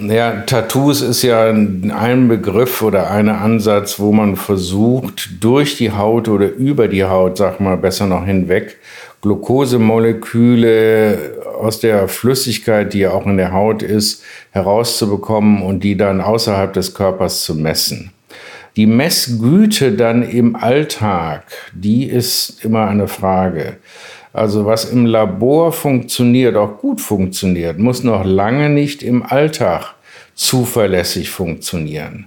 Ja, 0.00 0.42
Tattoos 0.42 1.00
ist 1.00 1.22
ja 1.22 1.48
ein 1.48 2.28
Begriff 2.28 2.82
oder 2.82 3.10
ein 3.10 3.30
Ansatz, 3.30 3.98
wo 3.98 4.12
man 4.12 4.36
versucht, 4.36 5.42
durch 5.42 5.76
die 5.76 5.92
Haut 5.92 6.28
oder 6.28 6.50
über 6.50 6.88
die 6.88 7.04
Haut, 7.04 7.38
sag 7.38 7.60
mal 7.60 7.76
besser 7.76 8.06
noch 8.06 8.26
hinweg, 8.26 8.76
Glukosemoleküle 9.22 11.36
aus 11.60 11.80
der 11.80 12.08
Flüssigkeit, 12.08 12.92
die 12.92 12.98
ja 13.00 13.12
auch 13.12 13.26
in 13.26 13.38
der 13.38 13.52
Haut 13.52 13.82
ist, 13.82 14.22
herauszubekommen 14.50 15.62
und 15.62 15.84
die 15.84 15.96
dann 15.96 16.20
außerhalb 16.20 16.72
des 16.72 16.94
Körpers 16.94 17.44
zu 17.44 17.54
messen. 17.54 18.10
Die 18.76 18.86
Messgüte 18.86 19.92
dann 19.92 20.22
im 20.22 20.54
Alltag, 20.54 21.44
die 21.72 22.04
ist 22.04 22.62
immer 22.62 22.88
eine 22.88 23.08
Frage. 23.08 23.78
Also 24.36 24.66
was 24.66 24.84
im 24.84 25.06
Labor 25.06 25.72
funktioniert, 25.72 26.56
auch 26.56 26.76
gut 26.76 27.00
funktioniert, 27.00 27.78
muss 27.78 28.04
noch 28.04 28.22
lange 28.22 28.68
nicht 28.68 29.02
im 29.02 29.22
Alltag 29.22 29.94
zuverlässig 30.34 31.30
funktionieren. 31.30 32.26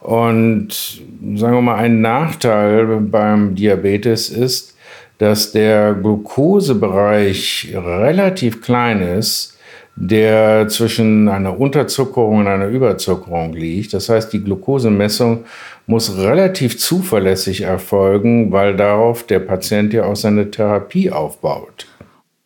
Und 0.00 1.00
sagen 1.36 1.54
wir 1.54 1.62
mal, 1.62 1.76
ein 1.76 2.00
Nachteil 2.00 2.98
beim 3.02 3.54
Diabetes 3.54 4.30
ist, 4.30 4.74
dass 5.18 5.52
der 5.52 5.94
Glukosebereich 5.94 7.72
relativ 7.72 8.60
klein 8.60 9.00
ist, 9.00 9.56
der 9.94 10.66
zwischen 10.66 11.28
einer 11.28 11.56
Unterzuckerung 11.60 12.38
und 12.38 12.48
einer 12.48 12.66
Überzuckerung 12.66 13.52
liegt. 13.52 13.94
Das 13.94 14.08
heißt, 14.08 14.32
die 14.32 14.42
Glukosemessung 14.42 15.44
muss 15.86 16.16
relativ 16.16 16.78
zuverlässig 16.78 17.62
erfolgen, 17.62 18.52
weil 18.52 18.76
darauf 18.76 19.24
der 19.24 19.40
Patient 19.40 19.92
ja 19.92 20.04
auch 20.04 20.16
seine 20.16 20.50
Therapie 20.50 21.10
aufbaut. 21.10 21.86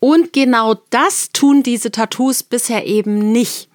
Und 0.00 0.32
genau 0.32 0.74
das 0.90 1.30
tun 1.32 1.62
diese 1.62 1.90
Tattoos 1.90 2.42
bisher 2.42 2.86
eben 2.86 3.32
nicht. 3.32 3.68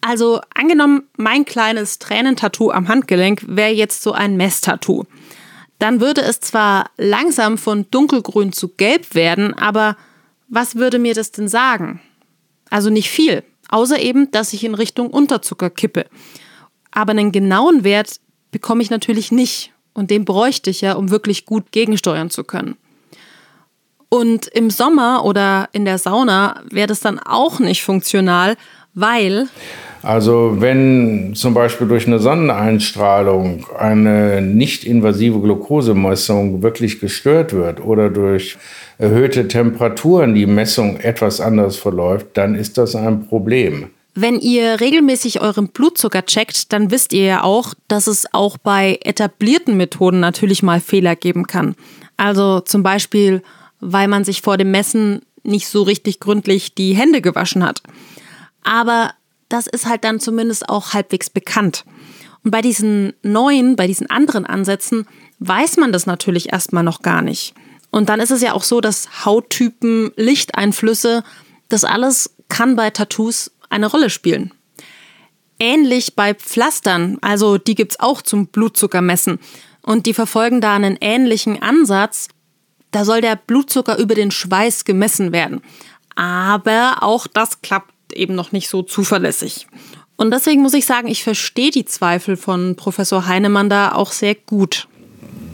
Also 0.00 0.40
angenommen, 0.54 1.04
mein 1.16 1.44
kleines 1.44 1.98
Tränentattoo 1.98 2.70
am 2.70 2.88
Handgelenk 2.88 3.42
wäre 3.46 3.72
jetzt 3.72 4.02
so 4.02 4.12
ein 4.12 4.36
Messtattoo. 4.36 5.04
Dann 5.78 6.00
würde 6.00 6.22
es 6.22 6.40
zwar 6.40 6.90
langsam 6.96 7.58
von 7.58 7.86
dunkelgrün 7.90 8.52
zu 8.52 8.68
gelb 8.68 9.14
werden, 9.14 9.54
aber 9.54 9.96
was 10.48 10.76
würde 10.76 10.98
mir 10.98 11.14
das 11.14 11.30
denn 11.30 11.48
sagen? 11.48 12.00
Also 12.70 12.90
nicht 12.90 13.10
viel, 13.10 13.42
außer 13.68 14.00
eben, 14.00 14.30
dass 14.30 14.52
ich 14.52 14.64
in 14.64 14.74
Richtung 14.74 15.08
Unterzucker 15.08 15.70
kippe. 15.70 16.06
Aber 16.90 17.10
einen 17.10 17.32
genauen 17.32 17.84
Wert 17.84 18.20
bekomme 18.50 18.82
ich 18.82 18.90
natürlich 18.90 19.32
nicht. 19.32 19.72
Und 19.94 20.10
den 20.10 20.24
bräuchte 20.24 20.70
ich 20.70 20.80
ja, 20.80 20.92
um 20.94 21.10
wirklich 21.10 21.44
gut 21.44 21.72
gegensteuern 21.72 22.30
zu 22.30 22.44
können. 22.44 22.76
Und 24.08 24.46
im 24.48 24.70
Sommer 24.70 25.24
oder 25.24 25.68
in 25.72 25.84
der 25.84 25.98
Sauna 25.98 26.62
wäre 26.70 26.86
das 26.86 27.00
dann 27.00 27.18
auch 27.18 27.58
nicht 27.58 27.82
funktional, 27.82 28.56
weil. 28.94 29.48
Also 30.02 30.56
wenn 30.58 31.34
zum 31.34 31.52
Beispiel 31.52 31.88
durch 31.88 32.06
eine 32.06 32.20
Sonneneinstrahlung 32.20 33.66
eine 33.76 34.40
nicht 34.40 34.84
invasive 34.84 35.40
Glukosemessung 35.40 36.62
wirklich 36.62 37.00
gestört 37.00 37.52
wird 37.52 37.84
oder 37.84 38.08
durch 38.08 38.56
erhöhte 38.96 39.48
Temperaturen 39.48 40.34
die 40.34 40.46
Messung 40.46 40.98
etwas 41.00 41.40
anders 41.40 41.76
verläuft, 41.76 42.28
dann 42.34 42.54
ist 42.54 42.78
das 42.78 42.94
ein 42.94 43.26
Problem. 43.26 43.90
Wenn 44.20 44.40
ihr 44.40 44.80
regelmäßig 44.80 45.40
euren 45.42 45.68
Blutzucker 45.68 46.26
checkt, 46.26 46.72
dann 46.72 46.90
wisst 46.90 47.12
ihr 47.12 47.22
ja 47.22 47.44
auch, 47.44 47.74
dass 47.86 48.08
es 48.08 48.26
auch 48.34 48.58
bei 48.58 48.98
etablierten 49.04 49.76
Methoden 49.76 50.18
natürlich 50.18 50.64
mal 50.64 50.80
Fehler 50.80 51.14
geben 51.14 51.46
kann. 51.46 51.76
Also 52.16 52.58
zum 52.58 52.82
Beispiel, 52.82 53.44
weil 53.78 54.08
man 54.08 54.24
sich 54.24 54.42
vor 54.42 54.56
dem 54.56 54.72
Messen 54.72 55.22
nicht 55.44 55.68
so 55.68 55.84
richtig 55.84 56.18
gründlich 56.18 56.74
die 56.74 56.94
Hände 56.94 57.20
gewaschen 57.20 57.62
hat. 57.62 57.80
Aber 58.64 59.12
das 59.48 59.68
ist 59.68 59.86
halt 59.86 60.02
dann 60.02 60.18
zumindest 60.18 60.68
auch 60.68 60.94
halbwegs 60.94 61.30
bekannt. 61.30 61.84
Und 62.42 62.50
bei 62.50 62.60
diesen 62.60 63.12
neuen, 63.22 63.76
bei 63.76 63.86
diesen 63.86 64.10
anderen 64.10 64.46
Ansätzen 64.46 65.06
weiß 65.38 65.76
man 65.76 65.92
das 65.92 66.06
natürlich 66.06 66.52
erstmal 66.52 66.82
noch 66.82 67.02
gar 67.02 67.22
nicht. 67.22 67.54
Und 67.90 68.08
dann 68.08 68.18
ist 68.18 68.32
es 68.32 68.42
ja 68.42 68.52
auch 68.52 68.64
so, 68.64 68.80
dass 68.80 69.24
Hauttypen, 69.24 70.10
Lichteinflüsse, 70.16 71.22
das 71.68 71.84
alles 71.84 72.34
kann 72.48 72.74
bei 72.74 72.90
Tattoos 72.90 73.52
eine 73.70 73.86
Rolle 73.86 74.10
spielen. 74.10 74.52
Ähnlich 75.58 76.14
bei 76.14 76.34
Pflastern, 76.34 77.18
also 77.20 77.58
die 77.58 77.74
gibt 77.74 77.92
es 77.92 78.00
auch 78.00 78.22
zum 78.22 78.46
Blutzuckermessen. 78.46 79.38
Und 79.82 80.06
die 80.06 80.14
verfolgen 80.14 80.60
da 80.60 80.74
einen 80.74 80.98
ähnlichen 81.00 81.60
Ansatz. 81.62 82.28
Da 82.90 83.04
soll 83.04 83.20
der 83.20 83.36
Blutzucker 83.36 83.98
über 83.98 84.14
den 84.14 84.30
Schweiß 84.30 84.84
gemessen 84.84 85.32
werden. 85.32 85.62
Aber 86.14 86.98
auch 87.00 87.26
das 87.26 87.62
klappt 87.62 87.92
eben 88.12 88.34
noch 88.34 88.52
nicht 88.52 88.68
so 88.68 88.82
zuverlässig. 88.82 89.66
Und 90.16 90.32
deswegen 90.32 90.62
muss 90.62 90.74
ich 90.74 90.84
sagen, 90.84 91.08
ich 91.08 91.22
verstehe 91.22 91.70
die 91.70 91.84
Zweifel 91.84 92.36
von 92.36 92.74
Professor 92.76 93.26
Heinemann 93.26 93.70
da 93.70 93.92
auch 93.92 94.12
sehr 94.12 94.34
gut. 94.34 94.88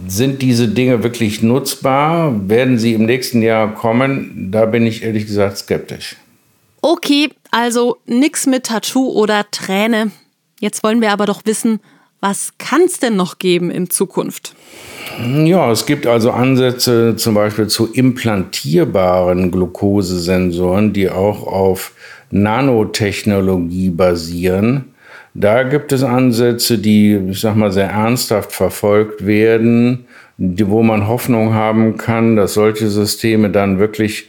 Sind 0.07 0.43
diese 0.43 0.69
Dinge 0.69 1.03
wirklich 1.03 1.43
nutzbar? 1.43 2.49
Werden 2.49 2.79
sie 2.79 2.95
im 2.95 3.05
nächsten 3.05 3.43
Jahr 3.43 3.75
kommen? 3.75 4.49
Da 4.51 4.67
bin 4.67 4.87
ich 4.87 5.03
ehrlich 5.03 5.27
gesagt 5.27 5.59
skeptisch. 5.59 6.17
Okay, 6.87 7.31
also 7.51 7.97
nix 8.05 8.47
mit 8.47 8.65
Tattoo 8.65 9.09
oder 9.09 9.47
Träne. 9.51 10.11
Jetzt 10.61 10.85
wollen 10.85 11.01
wir 11.01 11.13
aber 11.13 11.25
doch 11.25 11.41
wissen, 11.47 11.81
was 12.21 12.59
kann 12.59 12.83
es 12.83 12.99
denn 12.99 13.17
noch 13.17 13.39
geben 13.39 13.71
in 13.71 13.89
Zukunft? 13.89 14.55
Ja, 15.47 15.73
es 15.73 15.87
gibt 15.87 16.07
also 16.07 16.31
Ansätze 16.31 17.17
zum 17.17 17.37
Beispiel 17.37 17.69
zu 17.69 17.91
implantierbaren 17.91 19.51
Glukosesensoren, 19.51 20.93
die 20.93 21.09
auch 21.09 21.47
auf 21.47 21.93
Nanotechnologie 22.31 23.89
basieren. 23.89 24.93
Da 25.33 25.63
gibt 25.63 25.91
es 25.91 26.03
Ansätze, 26.03 26.77
die, 26.77 27.15
ich 27.31 27.41
sag 27.41 27.57
mal, 27.57 27.73
sehr 27.73 27.89
ernsthaft 27.89 28.53
verfolgt 28.53 29.25
werden, 29.25 30.05
wo 30.37 30.83
man 30.83 31.09
Hoffnung 31.09 31.55
haben 31.55 31.97
kann, 31.97 32.37
dass 32.37 32.53
solche 32.53 32.89
Systeme 32.89 33.49
dann 33.49 33.79
wirklich 33.79 34.29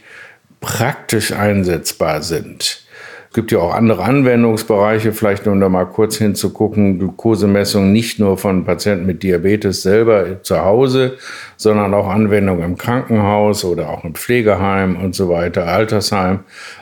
praktisch 0.66 1.32
einsetzbar 1.32 2.22
sind. 2.22 2.82
Es 3.28 3.34
gibt 3.34 3.52
ja 3.52 3.58
auch 3.58 3.72
andere 3.72 4.02
Anwendungsbereiche, 4.02 5.12
vielleicht 5.12 5.46
um 5.46 5.60
da 5.60 5.68
mal 5.68 5.84
kurz 5.84 6.16
hinzugucken, 6.16 6.98
Glukosemessung 6.98 7.92
nicht 7.92 8.18
nur 8.18 8.36
von 8.36 8.64
Patienten 8.64 9.06
mit 9.06 9.22
Diabetes 9.22 9.82
selber 9.82 10.42
zu 10.42 10.60
Hause, 10.64 11.18
sondern 11.56 11.94
auch 11.94 12.08
Anwendung 12.08 12.64
im 12.64 12.76
Krankenhaus 12.76 13.64
oder 13.64 13.90
auch 13.90 14.02
im 14.04 14.14
Pflegeheim 14.14 14.96
und 14.96 15.14
so 15.14 15.28
weiter, 15.28 15.68
Altersheim. 15.68 16.40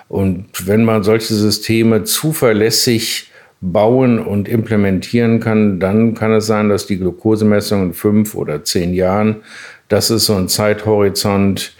Und 0.09 0.47
wenn 0.67 0.85
man 0.85 1.03
solche 1.03 1.35
Systeme 1.35 2.05
zuverlässig 2.05 3.31
bauen 3.61 4.19
und 4.19 4.49
implementieren 4.49 5.41
kann, 5.41 5.79
dann 5.79 6.15
kann 6.15 6.33
es 6.33 6.47
sein, 6.47 6.71
dass 6.71 6.87
die 6.87 6.99
Glukosemessung 6.99 7.83
in 7.83 7.95
fünf 7.95 8.35
oder 8.35 8.65
zehn 8.65 8.95
Jahren, 8.95 9.43
das 9.89 10.11
ist 10.11 10.27
so 10.27 10.35
ein 10.35 10.49
Zeithorizont, 10.49 11.75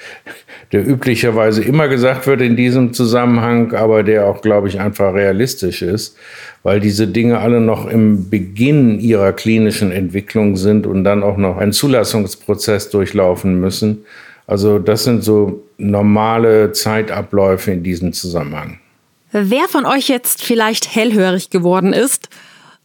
der 0.75 0.85
üblicherweise 0.85 1.63
immer 1.63 1.87
gesagt 1.87 2.27
wird 2.27 2.41
in 2.41 2.57
diesem 2.57 2.93
Zusammenhang, 2.93 3.75
aber 3.75 4.03
der 4.03 4.27
auch, 4.27 4.43
glaube 4.43 4.67
ich, 4.67 4.81
einfach 4.81 5.15
realistisch 5.15 5.83
ist, 5.83 6.17
weil 6.65 6.81
diese 6.81 7.07
Dinge 7.07 7.39
alle 7.39 7.61
noch 7.61 7.87
im 7.87 8.29
Beginn 8.29 8.99
ihrer 8.99 9.33
klinischen 9.33 9.93
Entwicklung 9.93 10.57
sind 10.57 10.85
und 10.85 11.05
dann 11.05 11.23
auch 11.23 11.37
noch 11.37 11.59
einen 11.59 11.73
Zulassungsprozess 11.73 12.91
durchlaufen 12.91 13.61
müssen. 13.61 14.05
Also 14.49 14.81
das 14.81 15.05
sind 15.05 15.23
so 15.23 15.63
normale 15.79 16.73
Zeitabläufe 16.73 17.71
in 17.71 17.85
diesem 17.85 18.13
Zusammenhang. 18.13 18.81
Wer 19.31 19.69
von 19.69 19.87
euch 19.87 20.09
jetzt 20.09 20.43
vielleicht 20.43 20.93
hellhörig 20.93 21.51
geworden 21.51 21.93
ist, 21.93 22.29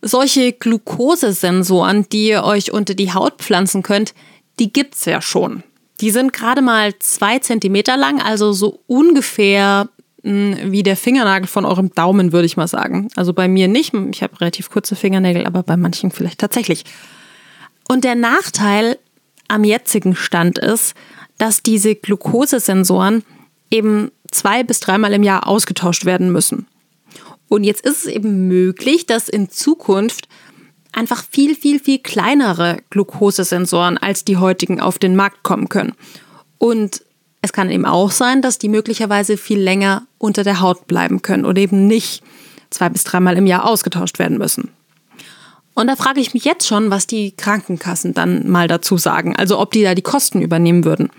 solche 0.03 0.53
Glukosesensoren, 0.53 2.05
die 2.11 2.27
ihr 2.27 2.43
euch 2.43 2.71
unter 2.71 2.93
die 2.93 3.15
Haut 3.15 3.39
pflanzen 3.39 3.81
könnt, 3.81 4.13
die 4.59 4.71
gibt's 4.71 5.05
ja 5.05 5.23
schon. 5.23 5.63
Die 6.01 6.11
sind 6.11 6.33
gerade 6.33 6.61
mal 6.61 6.97
zwei 6.99 7.39
Zentimeter 7.39 7.97
lang, 7.97 8.21
also 8.21 8.53
so 8.53 8.79
ungefähr 8.87 9.89
hm, 10.23 10.71
wie 10.71 10.83
der 10.83 10.97
Fingernagel 10.97 11.47
von 11.47 11.65
eurem 11.65 11.93
Daumen, 11.93 12.31
würde 12.31 12.45
ich 12.45 12.57
mal 12.57 12.67
sagen. 12.67 13.09
Also 13.15 13.33
bei 13.33 13.47
mir 13.47 13.67
nicht. 13.67 13.93
Ich 14.11 14.23
habe 14.23 14.39
relativ 14.39 14.69
kurze 14.69 14.95
Fingernägel, 14.95 15.45
aber 15.45 15.63
bei 15.63 15.77
manchen 15.77 16.11
vielleicht 16.11 16.39
tatsächlich. 16.39 16.83
Und 17.87 18.03
der 18.03 18.15
Nachteil 18.15 18.97
am 19.47 19.63
jetzigen 19.63 20.15
Stand 20.15 20.59
ist, 20.59 20.93
dass 21.37 21.63
diese 21.63 21.95
Glukosesensoren 21.95 23.23
eben 23.71 24.11
zwei 24.31 24.63
bis 24.63 24.79
dreimal 24.79 25.13
im 25.13 25.23
Jahr 25.23 25.47
ausgetauscht 25.47 26.05
werden 26.05 26.31
müssen. 26.31 26.67
Und 27.47 27.63
jetzt 27.63 27.81
ist 27.81 28.05
es 28.05 28.05
eben 28.05 28.47
möglich, 28.47 29.05
dass 29.05 29.27
in 29.27 29.49
Zukunft 29.49 30.27
einfach 30.91 31.23
viel, 31.29 31.55
viel, 31.55 31.79
viel 31.79 31.99
kleinere 31.99 32.77
Glukosesensoren 32.89 33.97
als 33.97 34.25
die 34.25 34.37
heutigen 34.37 34.79
auf 34.79 34.99
den 34.99 35.15
Markt 35.15 35.43
kommen 35.43 35.69
können. 35.69 35.93
Und 36.57 37.03
es 37.41 37.53
kann 37.53 37.69
eben 37.69 37.85
auch 37.85 38.11
sein, 38.11 38.41
dass 38.41 38.57
die 38.57 38.69
möglicherweise 38.69 39.37
viel 39.37 39.59
länger 39.59 40.03
unter 40.17 40.43
der 40.43 40.59
Haut 40.59 40.87
bleiben 40.87 41.21
können 41.21 41.45
oder 41.45 41.61
eben 41.61 41.87
nicht 41.87 42.21
zwei 42.69 42.89
bis 42.89 43.03
dreimal 43.03 43.37
im 43.37 43.47
Jahr 43.47 43.65
ausgetauscht 43.65 44.19
werden 44.19 44.37
müssen. 44.37 44.69
Und 45.73 45.87
da 45.87 45.95
frage 45.95 46.19
ich 46.19 46.33
mich 46.33 46.43
jetzt 46.43 46.67
schon, 46.67 46.91
was 46.91 47.07
die 47.07 47.31
Krankenkassen 47.31 48.13
dann 48.13 48.49
mal 48.49 48.67
dazu 48.67 48.97
sagen, 48.97 49.35
also 49.37 49.57
ob 49.59 49.71
die 49.71 49.83
da 49.83 49.95
die 49.95 50.01
Kosten 50.01 50.41
übernehmen 50.41 50.83
würden. 50.83 51.09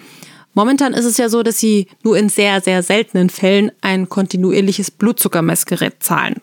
Momentan 0.53 0.93
ist 0.93 1.07
es 1.07 1.17
ja 1.17 1.29
so, 1.29 1.43
dass 1.43 1.59
sie 1.59 1.87
nur 2.03 2.19
in 2.19 2.29
sehr, 2.29 2.61
sehr 2.61 2.83
seltenen 2.83 3.31
Fällen 3.31 3.73
ein 3.81 4.09
kontinuierliches 4.09 4.91
Blutzuckermessgerät 4.91 6.03
zahlen. 6.03 6.43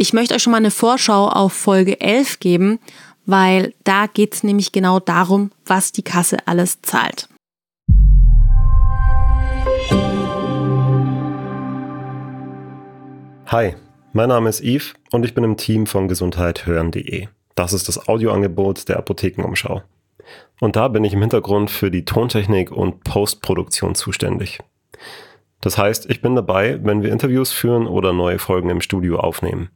Ich 0.00 0.12
möchte 0.12 0.32
euch 0.32 0.44
schon 0.44 0.52
mal 0.52 0.58
eine 0.58 0.70
Vorschau 0.70 1.26
auf 1.26 1.52
Folge 1.52 2.00
11 2.00 2.38
geben, 2.38 2.78
weil 3.26 3.74
da 3.82 4.06
geht 4.06 4.32
es 4.32 4.44
nämlich 4.44 4.70
genau 4.70 5.00
darum, 5.00 5.50
was 5.66 5.90
die 5.90 6.04
Kasse 6.04 6.36
alles 6.46 6.80
zahlt. 6.82 7.28
Hi, 13.48 13.74
mein 14.12 14.28
Name 14.28 14.48
ist 14.48 14.62
Yves 14.62 14.94
und 15.10 15.24
ich 15.24 15.34
bin 15.34 15.42
im 15.42 15.56
Team 15.56 15.88
von 15.88 16.06
gesundheithören.de. 16.06 17.26
Das 17.56 17.72
ist 17.72 17.88
das 17.88 18.06
Audioangebot 18.06 18.88
der 18.88 18.98
Apothekenumschau. 18.98 19.82
Und 20.60 20.76
da 20.76 20.86
bin 20.86 21.02
ich 21.02 21.12
im 21.12 21.22
Hintergrund 21.22 21.72
für 21.72 21.90
die 21.90 22.04
Tontechnik 22.04 22.70
und 22.70 23.02
Postproduktion 23.02 23.96
zuständig. 23.96 24.60
Das 25.60 25.76
heißt, 25.76 26.08
ich 26.08 26.22
bin 26.22 26.36
dabei, 26.36 26.78
wenn 26.84 27.02
wir 27.02 27.10
Interviews 27.10 27.50
führen 27.50 27.88
oder 27.88 28.12
neue 28.12 28.38
Folgen 28.38 28.70
im 28.70 28.80
Studio 28.80 29.18
aufnehmen. 29.18 29.70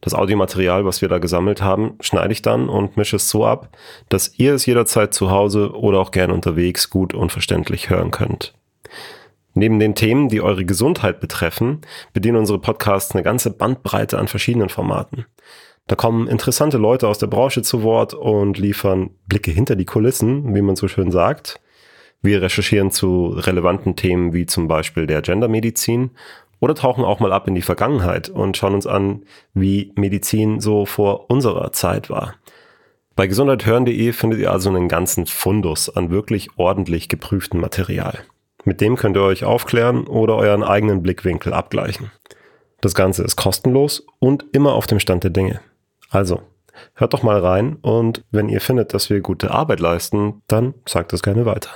Das 0.00 0.14
Audiomaterial, 0.14 0.84
was 0.84 1.02
wir 1.02 1.08
da 1.08 1.18
gesammelt 1.18 1.60
haben, 1.60 1.94
schneide 2.00 2.32
ich 2.32 2.42
dann 2.42 2.68
und 2.68 2.96
mische 2.96 3.16
es 3.16 3.28
so 3.28 3.44
ab, 3.44 3.76
dass 4.08 4.38
ihr 4.38 4.54
es 4.54 4.66
jederzeit 4.66 5.12
zu 5.12 5.30
Hause 5.30 5.72
oder 5.72 5.98
auch 5.98 6.12
gern 6.12 6.30
unterwegs 6.30 6.88
gut 6.90 7.14
und 7.14 7.32
verständlich 7.32 7.90
hören 7.90 8.10
könnt. 8.10 8.54
Neben 9.54 9.80
den 9.80 9.96
Themen, 9.96 10.28
die 10.28 10.40
eure 10.40 10.64
Gesundheit 10.64 11.18
betreffen, 11.20 11.80
bedienen 12.12 12.36
unsere 12.36 12.60
Podcasts 12.60 13.12
eine 13.12 13.24
ganze 13.24 13.50
Bandbreite 13.50 14.18
an 14.18 14.28
verschiedenen 14.28 14.68
Formaten. 14.68 15.26
Da 15.88 15.96
kommen 15.96 16.28
interessante 16.28 16.78
Leute 16.78 17.08
aus 17.08 17.18
der 17.18 17.26
Branche 17.26 17.62
zu 17.62 17.82
Wort 17.82 18.14
und 18.14 18.58
liefern 18.58 19.10
Blicke 19.26 19.50
hinter 19.50 19.74
die 19.74 19.86
Kulissen, 19.86 20.54
wie 20.54 20.62
man 20.62 20.76
so 20.76 20.86
schön 20.86 21.10
sagt. 21.10 21.60
Wir 22.20 22.42
recherchieren 22.42 22.90
zu 22.90 23.28
relevanten 23.28 23.96
Themen 23.96 24.32
wie 24.32 24.46
zum 24.46 24.68
Beispiel 24.68 25.06
der 25.06 25.22
Gendermedizin 25.22 26.10
oder 26.60 26.74
tauchen 26.74 27.04
auch 27.04 27.20
mal 27.20 27.32
ab 27.32 27.48
in 27.48 27.54
die 27.54 27.62
Vergangenheit 27.62 28.28
und 28.28 28.56
schauen 28.56 28.74
uns 28.74 28.86
an, 28.86 29.24
wie 29.54 29.92
Medizin 29.96 30.60
so 30.60 30.86
vor 30.86 31.30
unserer 31.30 31.72
Zeit 31.72 32.10
war. 32.10 32.34
Bei 33.16 33.26
gesundheithören.de 33.26 34.12
findet 34.12 34.38
ihr 34.38 34.52
also 34.52 34.68
einen 34.68 34.88
ganzen 34.88 35.26
Fundus 35.26 35.88
an 35.88 36.10
wirklich 36.10 36.50
ordentlich 36.56 37.08
geprüftem 37.08 37.60
Material. 37.60 38.18
Mit 38.64 38.80
dem 38.80 38.96
könnt 38.96 39.16
ihr 39.16 39.22
euch 39.22 39.44
aufklären 39.44 40.06
oder 40.06 40.36
euren 40.36 40.62
eigenen 40.62 41.02
Blickwinkel 41.02 41.52
abgleichen. 41.52 42.12
Das 42.80 42.94
Ganze 42.94 43.24
ist 43.24 43.36
kostenlos 43.36 44.06
und 44.20 44.44
immer 44.52 44.74
auf 44.74 44.86
dem 44.86 45.00
Stand 45.00 45.24
der 45.24 45.30
Dinge. 45.30 45.60
Also, 46.10 46.42
hört 46.94 47.12
doch 47.12 47.24
mal 47.24 47.40
rein 47.40 47.76
und 47.82 48.24
wenn 48.30 48.48
ihr 48.48 48.60
findet, 48.60 48.94
dass 48.94 49.10
wir 49.10 49.20
gute 49.20 49.50
Arbeit 49.50 49.80
leisten, 49.80 50.42
dann 50.46 50.74
sagt 50.86 51.12
es 51.12 51.22
gerne 51.22 51.44
weiter. 51.44 51.70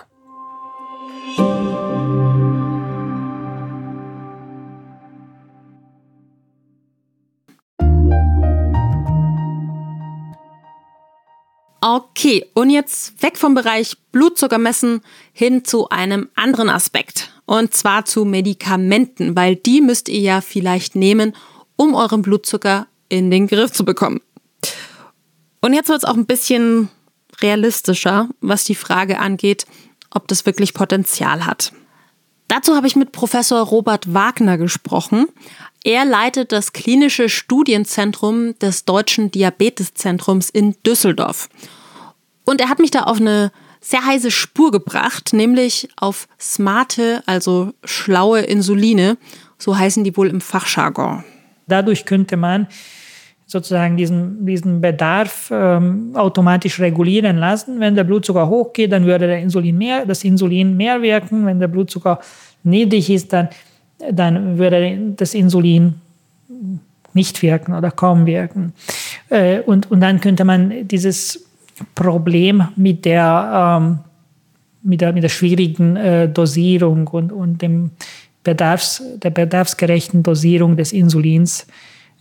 Okay, 11.85 12.47
und 12.55 12.71
jetzt 12.71 13.21
weg 13.25 13.37
vom 13.37 13.55
Bereich 13.55 13.97
Blutzucker 14.13 14.59
messen 14.59 15.01
hin 15.33 15.65
zu 15.65 15.89
einem 15.89 16.29
anderen 16.37 16.71
Aspekt. 16.71 17.33
Und 17.45 17.75
zwar 17.75 18.05
zu 18.05 18.25
Medikamenten, 18.25 19.35
weil 19.35 19.57
die 19.57 19.81
müsst 19.81 20.09
ihr 20.09 20.21
ja 20.21 20.41
vielleicht 20.43 20.95
nehmen, 20.95 21.35
um 21.75 21.97
euren 21.97 22.23
Blutzucker 22.23 22.87
in 23.09 23.33
den 23.33 23.49
Griff 23.49 23.73
zu 23.73 23.85
bekommen. 23.85 24.21
Und 25.61 25.73
jetzt 25.73 25.89
wird 25.89 25.99
es 25.99 26.09
auch 26.09 26.15
ein 26.15 26.27
bisschen 26.27 26.89
realistischer, 27.41 28.29
was 28.41 28.63
die 28.63 28.77
Frage 28.77 29.19
angeht, 29.19 29.67
ob 30.11 30.29
das 30.29 30.47
wirklich 30.47 30.75
Potenzial 30.75 31.47
hat. 31.47 31.73
Dazu 32.47 32.77
habe 32.77 32.87
ich 32.87 32.95
mit 32.95 33.11
Professor 33.11 33.61
Robert 33.61 34.15
Wagner 34.15 34.57
gesprochen. 34.57 35.27
Er 35.85 36.05
leitet 36.05 36.53
das 36.53 36.73
klinische 36.73 37.29
Studienzentrum 37.29 38.57
des 38.61 38.85
Deutschen 38.85 39.31
Diabeteszentrums 39.31 40.49
in 40.49 40.77
Düsseldorf. 40.87 41.49
Und 42.45 42.61
er 42.61 42.69
hat 42.69 42.79
mich 42.79 42.93
da 42.93 43.01
auf 43.01 43.21
eine 43.21 43.51
sehr 43.81 44.05
heiße 44.05 44.31
Spur 44.31 44.71
gebracht, 44.71 45.33
nämlich 45.33 45.89
auf 45.97 46.29
smarte, 46.41 47.23
also 47.27 47.73
schlaue 47.85 48.41
Insuline. 48.41 49.19
So 49.59 49.77
heißen 49.77 50.05
die 50.05 50.17
wohl 50.17 50.29
im 50.29 50.41
Fachjargon. 50.41 51.25
Dadurch 51.67 52.05
könnte 52.05 52.37
man 52.37 52.69
sozusagen 53.47 53.97
diesen, 53.97 54.47
diesen 54.47 54.81
Bedarf 54.81 55.51
ähm, 55.53 56.13
automatisch 56.15 56.81
regulieren 56.81 57.37
lassen. 57.37 57.81
Wenn 57.81 57.95
der 57.97 58.05
Blutzucker 58.05 58.49
hochgeht, 58.49 58.93
dann 58.93 59.05
würde 59.05 59.27
der 59.27 59.41
Insulin 59.41 59.77
mehr, 59.77 60.07
das 60.07 60.25
Insulin 60.25 60.77
mehr 60.77 61.03
wirken. 61.03 61.45
Wenn 61.45 61.59
der 61.59 61.69
Blutzucker 61.69 62.21
niedrig 62.63 63.11
ist, 63.11 63.33
dann, 63.33 63.49
dann 64.11 64.59
würde 64.59 65.15
das 65.17 65.35
Insulin 65.35 65.95
nicht 67.15 67.43
wirken 67.43 67.75
oder 67.75 67.91
kaum 67.91 68.27
wirken. 68.27 68.73
Äh, 69.29 69.61
und, 69.61 69.91
und 69.91 70.01
dann 70.01 70.21
könnte 70.21 70.45
man 70.45 70.89
dieses 70.89 71.45
Problem 71.95 72.69
mit 72.77 73.05
der, 73.05 73.81
ähm, 73.81 73.99
mit 74.83 75.01
der, 75.01 75.13
mit 75.13 75.23
der 75.23 75.29
schwierigen 75.29 75.97
äh, 75.97 76.29
Dosierung 76.29 77.07
und, 77.09 77.33
und 77.33 77.63
dem 77.63 77.91
Bedarfs, 78.45 79.03
der 79.17 79.31
bedarfsgerechten 79.31 80.23
Dosierung 80.23 80.77
des 80.77 80.93
Insulins 80.93 81.67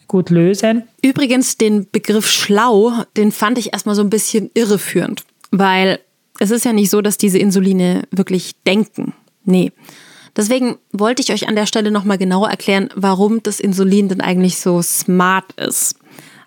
gut 0.08 0.30
lösen. 0.30 0.84
Übrigens, 1.02 1.58
den 1.58 1.88
Begriff 1.90 2.30
schlau, 2.30 2.92
den 3.18 3.32
fand 3.32 3.58
ich 3.58 3.74
erstmal 3.74 3.96
so 3.96 4.02
ein 4.02 4.10
bisschen 4.10 4.52
irreführend, 4.54 5.24
weil 5.52 6.00
es 6.40 6.52
ist 6.52 6.66
ja 6.66 6.74
nicht 6.74 6.90
so, 6.90 7.02
dass 7.02 7.18
diese 7.18 7.40
Insuline 7.40 8.04
wirklich 8.12 8.56
denken. 8.66 9.14
Nee. 9.46 9.72
Deswegen 10.36 10.78
wollte 10.92 11.22
ich 11.22 11.32
euch 11.34 11.48
an 11.48 11.56
der 11.56 11.66
Stelle 11.66 11.92
nochmal 11.92 12.18
genauer 12.18 12.50
erklären, 12.50 12.90
warum 12.96 13.44
das 13.44 13.60
Insulin 13.60 14.10
denn 14.10 14.22
eigentlich 14.22 14.60
so 14.60 14.82
smart 14.82 15.52
ist. 15.54 15.96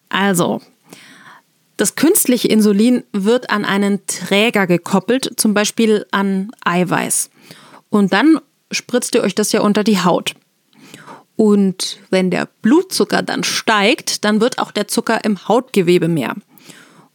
Also, 0.09 0.61
das 1.77 1.97
künstliche 1.97 2.49
Insulin 2.49 3.03
wird 3.13 3.51
an 3.51 3.65
einen 3.65 4.07
Träger 4.07 4.67
gekoppelt, 4.67 5.33
zum 5.37 5.55
Beispiel 5.55 6.07
an 6.13 6.51
Eiweiß. 6.65 7.31
Und 7.91 8.13
dann 8.13 8.41
spritzt 8.71 9.15
ihr 9.15 9.23
euch 9.23 9.35
das 9.35 9.53
ja 9.53 9.61
unter 9.61 9.85
die 9.85 10.03
Haut. 10.03 10.35
Und 11.37 11.99
wenn 12.11 12.31
der 12.31 12.49
Blutzucker 12.63 13.23
dann 13.23 13.43
steigt, 13.43 14.25
dann 14.25 14.41
wird 14.41 14.59
auch 14.59 14.71
der 14.71 14.89
Zucker 14.89 15.25
im 15.25 15.49
Hautgewebe 15.49 16.09
mehr. 16.09 16.35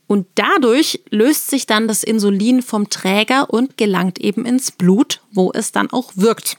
Und 0.09 0.25
dadurch 0.33 1.03
löst 1.11 1.51
sich 1.51 1.67
dann 1.67 1.87
das 1.87 2.03
Insulin 2.03 2.63
vom 2.63 2.89
Träger 2.89 3.51
und 3.51 3.77
gelangt 3.77 4.17
eben 4.17 4.43
ins 4.43 4.71
Blut, 4.71 5.21
wo 5.31 5.51
es 5.53 5.71
dann 5.71 5.91
auch 5.91 6.13
wirkt. 6.15 6.57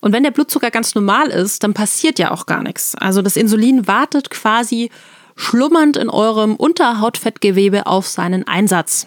Und 0.00 0.12
wenn 0.12 0.24
der 0.24 0.32
Blutzucker 0.32 0.72
ganz 0.72 0.96
normal 0.96 1.28
ist, 1.28 1.62
dann 1.62 1.74
passiert 1.74 2.18
ja 2.18 2.32
auch 2.32 2.46
gar 2.46 2.64
nichts. 2.64 2.96
Also 2.96 3.22
das 3.22 3.36
Insulin 3.36 3.86
wartet 3.86 4.30
quasi 4.30 4.90
schlummernd 5.36 5.96
in 5.96 6.10
eurem 6.10 6.56
Unterhautfettgewebe 6.56 7.86
auf 7.86 8.08
seinen 8.08 8.48
Einsatz. 8.48 9.06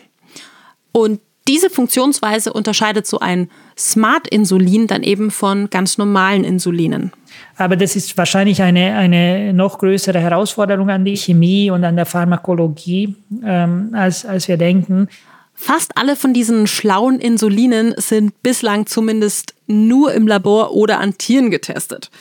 Und 0.94 1.20
diese 1.48 1.70
Funktionsweise 1.70 2.54
unterscheidet 2.54 3.08
so 3.08 3.20
ein 3.20 3.50
Smart-Insulin 3.78 4.88
dann 4.88 5.04
eben 5.04 5.32
von 5.32 5.70
ganz 5.70 5.98
normalen 5.98 6.44
Insulinen. 6.44 7.12
Aber 7.56 7.76
das 7.76 7.96
ist 7.96 8.18
wahrscheinlich 8.18 8.62
eine, 8.62 8.96
eine 8.96 9.54
noch 9.54 9.80
größere 9.80 10.20
Herausforderung 10.20 10.90
an 10.90 11.06
die 11.06 11.16
Chemie 11.16 11.72
und 11.72 11.84
an 11.84 11.96
der 11.96 12.06
Pharmakologie, 12.06 13.16
ähm, 13.44 13.90
als, 13.94 14.26
als 14.26 14.48
wir 14.48 14.58
denken. 14.58 15.08
Fast 15.54 15.98
alle 15.98 16.16
von 16.16 16.34
diesen 16.34 16.68
schlauen 16.68 17.20
Insulinen 17.20 17.96
sind 17.98 18.44
bislang 18.44 18.86
zumindest 18.86 19.56
nur 19.66 20.14
im 20.14 20.28
Labor 20.28 20.74
oder 20.74 21.00
an 21.00 21.18
Tieren 21.18 21.50
getestet. 21.50 22.12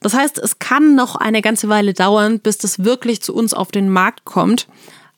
Das 0.00 0.14
heißt, 0.14 0.38
es 0.38 0.58
kann 0.58 0.94
noch 0.94 1.16
eine 1.16 1.42
ganze 1.42 1.68
Weile 1.68 1.92
dauern, 1.92 2.40
bis 2.40 2.58
das 2.58 2.84
wirklich 2.84 3.20
zu 3.22 3.34
uns 3.34 3.54
auf 3.54 3.70
den 3.70 3.90
Markt 3.90 4.24
kommt. 4.24 4.66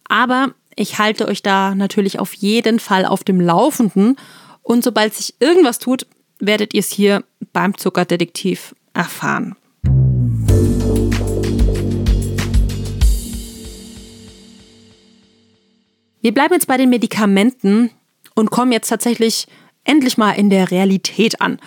Aber 0.09 0.55
ich 0.79 0.99
halte 0.99 1.27
euch 1.27 1.43
da 1.43 1.75
natürlich 1.75 2.21
auf 2.21 2.35
jeden 2.35 2.79
Fall 2.79 3.05
auf 3.05 3.25
dem 3.25 3.41
Laufenden. 3.41 4.17
Und 4.63 4.85
sobald 4.85 5.13
sich 5.13 5.35
irgendwas 5.41 5.81
tut, 5.81 6.07
werdet 6.39 6.73
ihr 6.73 6.81
es 6.81 6.93
hier 6.93 7.25
beim 7.53 7.77
Zuckerdetektiv 7.77 8.75
erfahren. 8.95 9.57
Wir 16.21 16.35
bleiben 16.35 16.55
jetzt 16.55 16.69
bei 16.69 16.77
den 16.77 16.91
Medikamenten 16.91 17.91
und 18.35 18.51
kommen 18.51 18.71
jetzt 18.71 18.89
tatsächlich 18.89 19.47
endlich 19.85 20.17
mal 20.17 20.33
in 20.33 20.51
der 20.51 20.71
Realität 20.71 21.41
an, 21.41 21.59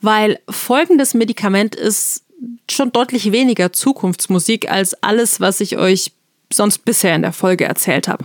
weil 0.00 0.40
folgendes 0.48 1.14
Medikament 1.14 1.76
ist 1.76 2.24
schon 2.70 2.90
deutlich 2.90 3.30
weniger 3.30 3.72
Zukunftsmusik 3.72 4.70
als 4.70 5.00
alles, 5.02 5.40
was 5.40 5.60
ich 5.60 5.76
euch 5.76 6.12
sonst 6.52 6.84
bisher 6.84 7.14
in 7.14 7.22
der 7.22 7.32
Folge 7.32 7.64
erzählt 7.64 8.08
habe. 8.08 8.24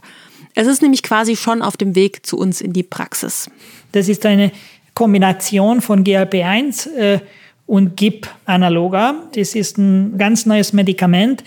Es 0.55 0.67
ist 0.67 0.81
nämlich 0.81 1.03
quasi 1.03 1.35
schon 1.35 1.61
auf 1.61 1.77
dem 1.77 1.95
Weg 1.95 2.25
zu 2.25 2.37
uns 2.37 2.61
in 2.61 2.73
die 2.73 2.83
Praxis. 2.83 3.49
Das 3.91 4.07
ist 4.09 4.25
eine 4.25 4.51
Kombination 4.93 5.81
von 5.81 6.03
GLP-1 6.03 6.93
äh, 6.93 7.19
und 7.65 7.95
GIP-Analoga. 7.95 9.15
Das 9.33 9.55
ist 9.55 9.77
ein 9.77 10.17
ganz 10.17 10.45
neues 10.45 10.73
Medikament, 10.73 11.43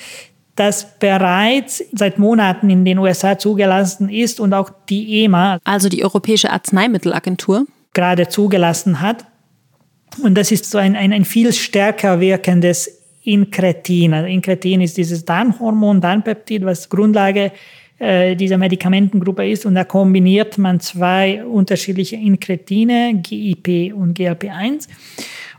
das 0.56 0.98
bereits 0.98 1.84
seit 1.92 2.18
Monaten 2.18 2.70
in 2.70 2.84
den 2.84 2.98
USA 2.98 3.38
zugelassen 3.38 4.08
ist 4.08 4.40
und 4.40 4.54
auch 4.54 4.70
die 4.88 5.24
EMA, 5.24 5.58
also 5.64 5.88
die 5.88 6.04
Europäische 6.04 6.50
Arzneimittelagentur, 6.50 7.66
gerade 7.92 8.28
zugelassen 8.28 9.00
hat. 9.00 9.26
Und 10.22 10.36
das 10.36 10.52
ist 10.52 10.70
so 10.70 10.78
ein, 10.78 10.94
ein, 10.94 11.12
ein 11.12 11.24
viel 11.24 11.52
stärker 11.52 12.20
wirkendes 12.20 13.00
Inkretin. 13.24 14.14
Also 14.14 14.28
Inkretin 14.28 14.80
ist 14.80 14.96
dieses 14.96 15.24
Darmhormon, 15.24 16.00
Darmpeptid, 16.00 16.64
was 16.64 16.88
Grundlage 16.88 17.52
äh, 18.04 18.36
dieser 18.36 18.58
Medikamentengruppe 18.58 19.48
ist. 19.48 19.64
Und 19.64 19.74
da 19.74 19.84
kombiniert 19.84 20.58
man 20.58 20.78
zwei 20.80 21.44
unterschiedliche 21.44 22.16
Inkretine, 22.16 23.14
GIP 23.22 23.94
und 23.94 24.18
GLP-1. 24.18 24.88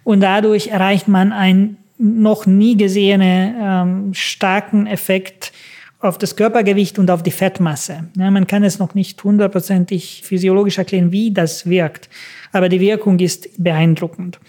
Und 0.03 0.21
dadurch 0.21 0.67
erreicht 0.67 1.08
man 1.08 1.31
einen 1.31 1.77
noch 1.97 2.45
nie 2.45 2.77
gesehenen 2.77 3.55
ähm, 3.60 4.13
starken 4.13 4.86
Effekt 4.86 5.53
auf 5.99 6.19
das 6.19 6.36
Körpergewicht 6.36 6.99
und 6.99 7.10
auf 7.10 7.23
die 7.23 7.31
Fettmasse. 7.31 8.10
Ja, 8.15 8.29
man 8.29 8.45
kann 8.45 8.63
es 8.63 8.77
noch 8.77 8.93
nicht 8.93 9.23
hundertprozentig 9.23 10.21
physiologisch 10.23 10.77
erklären, 10.77 11.12
wie 11.12 11.31
das 11.31 11.67
wirkt, 11.67 12.10
aber 12.51 12.69
die 12.69 12.79
Wirkung 12.79 13.17
ist 13.17 13.49
beeindruckend. 13.58 14.39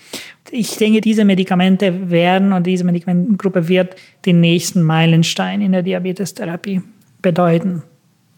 Ich 0.51 0.77
denke, 0.77 1.01
diese 1.01 1.25
Medikamente 1.25 2.11
werden 2.11 2.53
und 2.53 2.67
diese 2.67 2.85
Medikamentengruppe 2.85 3.69
wird 3.69 3.97
den 4.27 4.41
nächsten 4.41 4.83
Meilenstein 4.83 5.63
in 5.63 5.73
der 5.73 5.83
Diabetestherapie 5.83 6.83
bedeuten. 7.27 7.83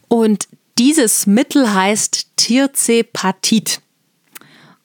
Und 0.07 0.47
dieses 0.79 1.27
Mittel 1.27 1.71
heißt 1.71 2.37
Tirzepatit. 2.37 3.81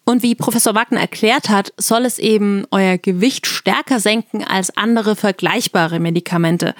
Und 0.04 0.22
wie 0.22 0.34
Professor 0.34 0.74
Wagner 0.74 1.00
erklärt 1.00 1.48
hat, 1.48 1.72
soll 1.78 2.04
es 2.04 2.18
eben 2.18 2.66
euer 2.70 2.98
Gewicht 2.98 3.46
stärker 3.46 4.00
senken 4.00 4.44
als 4.44 4.76
andere 4.76 5.16
vergleichbare 5.16 6.00
Medikamente. 6.00 6.74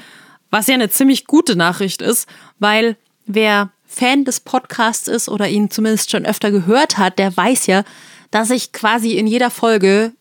Was 0.50 0.66
ja 0.66 0.74
eine 0.74 0.90
ziemlich 0.90 1.24
gute 1.24 1.56
Nachricht 1.56 2.02
ist, 2.02 2.28
weil 2.58 2.98
wer 3.24 3.70
Fan 3.86 4.26
des 4.26 4.40
Podcasts 4.40 5.08
ist 5.08 5.30
oder 5.30 5.48
ihn 5.48 5.70
zumindest 5.70 6.10
schon 6.10 6.26
öfter 6.26 6.50
gehört 6.50 6.98
hat, 6.98 7.18
der 7.18 7.34
weiß 7.34 7.66
ja, 7.68 7.84
dass 8.30 8.50
ich 8.50 8.72
quasi 8.72 9.12
in 9.12 9.26
jeder 9.26 9.48
Folge 9.48 10.12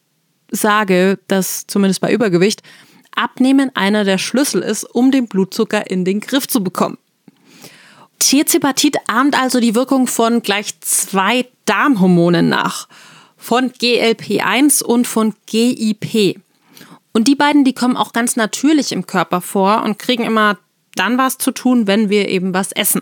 sage, 0.52 1.20
dass 1.28 1.68
zumindest 1.68 2.00
bei 2.00 2.14
Übergewicht 2.14 2.62
Abnehmen 3.16 3.72
einer 3.76 4.04
der 4.04 4.18
Schlüssel 4.18 4.62
ist, 4.62 4.84
um 4.84 5.12
den 5.12 5.28
Blutzucker 5.28 5.90
in 5.90 6.06
den 6.06 6.20
Griff 6.20 6.48
zu 6.48 6.64
bekommen. 6.64 6.98
Tierzepatit 8.20 8.98
ahmt 9.08 9.40
also 9.40 9.60
die 9.60 9.76
Wirkung 9.76 10.08
von 10.08 10.42
gleich 10.42 10.80
zwei 10.80 11.48
Darmhormonen 11.66 12.50
nach, 12.50 12.88
von 13.38 13.72
GLP1 13.72 14.84
und 14.84 15.06
von 15.06 15.36
GIP. 15.46 16.40
Und 17.12 17.28
die 17.28 17.36
beiden, 17.36 17.64
die 17.64 17.74
kommen 17.74 17.98
auch 17.98 18.14
ganz 18.14 18.36
natürlich 18.36 18.92
im 18.92 19.06
Körper 19.06 19.42
vor 19.42 19.84
und 19.84 20.00
kriegen 20.00 20.24
immer 20.24 20.58
dann 20.96 21.18
was 21.18 21.38
zu 21.38 21.52
tun, 21.52 21.88
wenn 21.88 22.10
wir 22.10 22.30
eben 22.30 22.54
was 22.54 22.72
essen. 22.72 23.02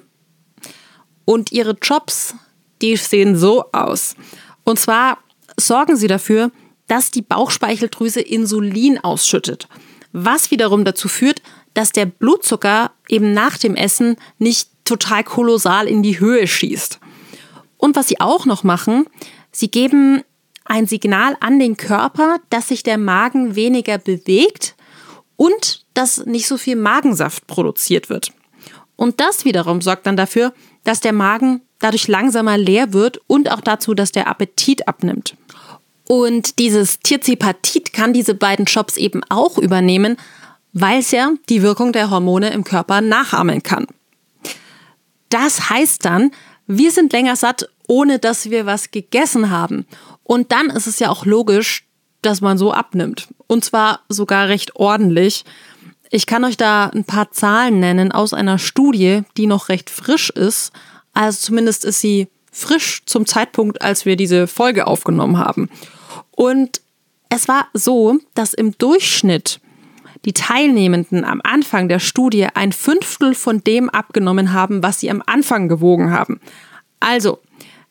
Und 1.26 1.52
ihre 1.52 1.78
Jobs, 1.82 2.36
die 2.82 2.96
sehen 2.98 3.38
so 3.38 3.66
aus. 3.72 4.16
Und 4.64 4.80
zwar 4.80 5.20
sorgen 5.58 5.96
sie 5.96 6.08
dafür, 6.08 6.52
dass 6.88 7.12
die 7.12 7.22
Bauchspeicheldrüse 7.22 8.22
Insulin 8.22 8.98
ausschüttet, 8.98 9.68
was 10.14 10.52
wiederum 10.52 10.86
dazu 10.86 11.08
führt, 11.08 11.42
dass 11.74 11.92
der 11.92 12.06
Blutzucker 12.06 12.92
eben 13.08 13.34
nach 13.34 13.58
dem 13.58 13.76
Essen 13.76 14.18
nicht 14.38 14.70
total 14.86 15.24
kolossal 15.24 15.88
in 15.88 16.04
die 16.04 16.20
Höhe 16.20 16.48
schießt. 16.48 17.00
Und 17.78 17.96
was 17.96 18.08
sie 18.08 18.20
auch 18.20 18.46
noch 18.46 18.64
machen, 18.64 19.06
sie 19.52 19.70
geben 19.70 20.24
ein 20.66 20.86
Signal 20.86 21.36
an 21.40 21.60
den 21.60 21.78
Körper, 21.78 22.38
dass 22.50 22.68
sich 22.68 22.84
der 22.84 22.98
Magen 22.98 23.56
weniger 23.56 23.98
bewegt 23.98 24.76
und 25.36 25.86
dass 25.94 26.26
nicht 26.26 26.48
so 26.48 26.58
viel 26.58 26.76
Magensaft 26.76 27.48
produziert 27.48 28.10
wird. 28.10 28.32
Und 28.96 29.20
das 29.20 29.46
wiederum 29.46 29.82
sorgt 29.82 30.06
dann 30.06 30.16
dafür, 30.16 30.54
dass 30.84 31.00
der 31.00 31.14
Magen 31.14 31.62
dadurch 31.80 32.08
langsamer 32.08 32.58
leer 32.58 32.94
wird 32.94 33.20
und 33.28 33.52
auch 33.52 33.62
dazu, 33.62 33.94
dass 33.94 34.12
der 34.12 34.28
Appetit 34.28 34.88
abnimmt. 34.88 35.36
Und 36.08 36.60
dieses 36.60 37.00
Tirzipatit 37.00 37.94
kann 37.94 38.14
diese 38.14 38.34
beiden 38.34 38.66
Jobs 38.66 38.98
eben 38.98 39.22
auch 39.30 39.58
übernehmen, 39.58 40.18
weil 40.74 41.00
es 41.00 41.12
ja 41.12 41.32
die 41.50 41.62
Wirkung 41.62 41.94
der 41.94 42.10
Hormone 42.10 42.52
im 42.52 42.64
Körper 42.64 43.02
nachahmen 43.02 43.64
kann. 43.64 43.88
Das 45.30 45.70
heißt 45.70 46.04
dann, 46.06 46.32
wir 46.68 46.92
sind 46.92 47.14
länger 47.14 47.36
satt, 47.36 47.70
ohne 47.88 48.20
dass 48.20 48.50
wir 48.50 48.66
was 48.66 48.92
gegessen 48.92 49.50
haben. 49.50 49.86
Und 50.24 50.52
dann 50.52 50.70
ist 50.70 50.88
es 50.88 51.00
ja 51.00 51.10
auch 51.10 51.26
logisch, 51.26 51.86
dass 52.22 52.42
man 52.42 52.58
so 52.58 52.72
abnimmt. 52.72 53.28
Und 53.48 53.66
zwar 53.66 54.02
sogar 54.08 54.48
recht 54.48 54.76
ordentlich. 54.76 55.44
Ich 56.10 56.26
kann 56.26 56.44
euch 56.44 56.58
da 56.58 56.88
ein 56.88 57.04
paar 57.04 57.32
Zahlen 57.32 57.80
nennen 57.80 58.12
aus 58.12 58.34
einer 58.34 58.60
Studie, 58.60 59.24
die 59.38 59.48
noch 59.48 59.70
recht 59.70 59.90
frisch 59.90 60.30
ist. 60.30 60.72
Also 61.14 61.40
zumindest 61.40 61.84
ist 61.86 62.00
sie 62.00 62.28
frisch 62.52 63.04
zum 63.06 63.26
Zeitpunkt, 63.26 63.82
als 63.82 64.06
wir 64.06 64.16
diese 64.16 64.48
Folge 64.48 64.88
aufgenommen 64.88 65.38
haben. 65.38 65.70
Und 66.32 66.82
es 67.30 67.48
war 67.48 67.68
so, 67.74 68.20
dass 68.34 68.54
im 68.54 68.78
Durchschnitt 68.78 69.62
die 70.26 70.34
Teilnehmenden 70.34 71.24
am 71.24 71.42
Anfang 71.44 71.88
der 71.88 72.00
Studie 72.00 72.48
ein 72.54 72.72
Fünftel 72.74 73.34
von 73.34 73.64
dem 73.64 73.90
abgenommen 73.90 74.54
haben, 74.54 74.84
was 74.84 75.00
sie 75.00 75.10
am 75.10 75.24
Anfang 75.26 75.68
gewogen 75.68 76.12
haben. 76.12 76.40
Also, 77.00 77.40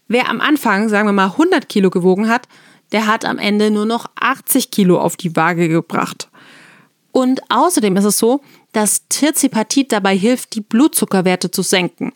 wer 0.06 0.28
am 0.28 0.40
Anfang, 0.40 0.88
sagen 0.88 1.08
wir 1.08 1.12
mal, 1.12 1.32
100 1.32 1.68
Kilo 1.68 1.90
gewogen 1.90 2.28
hat, 2.28 2.46
der 2.92 3.06
hat 3.06 3.24
am 3.24 3.38
Ende 3.38 3.70
nur 3.70 3.86
noch 3.86 4.06
80 4.16 4.70
Kilo 4.70 5.00
auf 5.00 5.16
die 5.16 5.34
Waage 5.34 5.68
gebracht. 5.68 6.28
Und 7.12 7.40
außerdem 7.48 7.96
ist 7.96 8.04
es 8.04 8.18
so, 8.18 8.40
dass 8.72 9.08
Tirzipatit 9.08 9.90
dabei 9.90 10.16
hilft, 10.16 10.54
die 10.54 10.60
Blutzuckerwerte 10.60 11.50
zu 11.50 11.62
senken. 11.62 12.12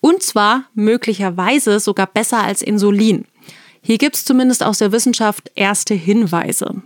Und 0.00 0.22
zwar 0.22 0.64
möglicherweise 0.74 1.80
sogar 1.80 2.06
besser 2.06 2.42
als 2.42 2.62
Insulin. 2.62 3.24
Hier 3.82 3.98
gibt 3.98 4.16
es 4.16 4.24
zumindest 4.24 4.62
aus 4.62 4.78
der 4.78 4.92
Wissenschaft 4.92 5.50
erste 5.54 5.94
Hinweise. 5.94 6.82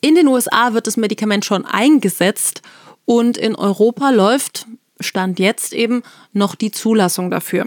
In 0.00 0.14
den 0.14 0.28
USA 0.28 0.74
wird 0.74 0.86
das 0.86 0.96
Medikament 0.96 1.44
schon 1.44 1.64
eingesetzt 1.64 2.62
und 3.04 3.36
in 3.36 3.54
Europa 3.54 4.10
läuft, 4.10 4.66
Stand 5.00 5.38
jetzt 5.38 5.72
eben, 5.72 6.02
noch 6.32 6.54
die 6.54 6.70
Zulassung 6.70 7.30
dafür. 7.30 7.66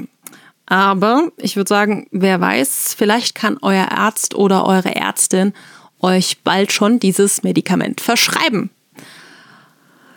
Aber 0.65 1.31
ich 1.37 1.55
würde 1.55 1.69
sagen, 1.69 2.07
wer 2.11 2.39
weiß, 2.39 2.95
vielleicht 2.97 3.35
kann 3.35 3.57
euer 3.61 3.91
Arzt 3.91 4.35
oder 4.35 4.65
eure 4.65 4.95
Ärztin 4.95 5.53
euch 5.99 6.43
bald 6.43 6.71
schon 6.71 6.99
dieses 6.99 7.43
Medikament 7.43 8.01
verschreiben. 8.01 8.69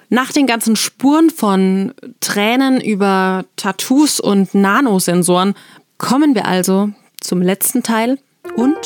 Nach 0.09 0.33
den 0.33 0.47
ganzen 0.47 0.77
Spuren 0.77 1.31
von 1.31 1.93
Tränen 2.21 2.81
über 2.81 3.45
Tattoos 3.57 4.21
und 4.21 4.55
Nanosensoren 4.55 5.55
kommen 5.99 6.35
wir 6.35 6.47
also 6.47 6.91
zum 7.21 7.43
letzten 7.43 7.83
Teil 7.83 8.19
und 8.57 8.77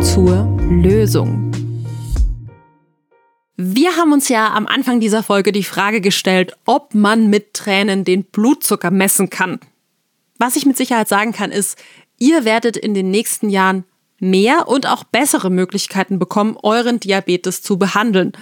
zur 0.00 0.44
Lösung. 0.68 1.50
Wir 3.56 3.96
haben 3.96 4.12
uns 4.12 4.28
ja 4.28 4.52
am 4.52 4.66
Anfang 4.66 5.00
dieser 5.00 5.22
Folge 5.22 5.50
die 5.50 5.64
Frage 5.64 6.02
gestellt, 6.02 6.52
ob 6.66 6.94
man 6.94 7.28
mit 7.28 7.54
Tränen 7.54 8.04
den 8.04 8.24
Blutzucker 8.24 8.90
messen 8.90 9.30
kann. 9.30 9.60
Was 10.38 10.56
ich 10.56 10.66
mit 10.66 10.76
Sicherheit 10.76 11.08
sagen 11.08 11.32
kann, 11.32 11.50
ist, 11.50 11.78
Ihr 12.18 12.44
werdet 12.44 12.76
in 12.76 12.94
den 12.94 13.10
nächsten 13.10 13.50
Jahren 13.50 13.84
mehr 14.18 14.68
und 14.68 14.86
auch 14.86 15.04
bessere 15.04 15.50
Möglichkeiten 15.50 16.18
bekommen, 16.18 16.56
euren 16.62 17.00
Diabetes 17.00 17.62
zu 17.62 17.78
behandeln. 17.78 18.32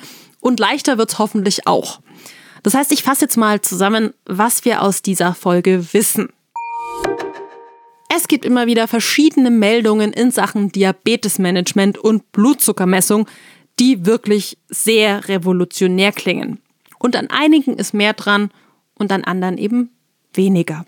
Und 0.40 0.60
leichter 0.60 0.98
wird's 0.98 1.18
hoffentlich 1.18 1.66
auch. 1.66 2.00
Das 2.64 2.72
heißt, 2.72 2.92
ich 2.92 3.02
fasse 3.02 3.26
jetzt 3.26 3.36
mal 3.36 3.60
zusammen, 3.60 4.14
was 4.24 4.64
wir 4.64 4.82
aus 4.82 5.02
dieser 5.02 5.34
Folge 5.34 5.92
wissen. 5.92 6.30
Es 8.16 8.26
gibt 8.26 8.46
immer 8.46 8.66
wieder 8.66 8.88
verschiedene 8.88 9.50
Meldungen 9.50 10.12
in 10.14 10.30
Sachen 10.30 10.72
Diabetesmanagement 10.72 11.98
und 11.98 12.32
Blutzuckermessung, 12.32 13.28
die 13.78 14.06
wirklich 14.06 14.56
sehr 14.68 15.28
revolutionär 15.28 16.10
klingen. 16.12 16.58
Und 16.98 17.16
an 17.16 17.28
einigen 17.28 17.74
ist 17.74 17.92
mehr 17.92 18.14
dran 18.14 18.50
und 18.94 19.12
an 19.12 19.24
anderen 19.24 19.58
eben 19.58 19.90
weniger. 20.32 20.86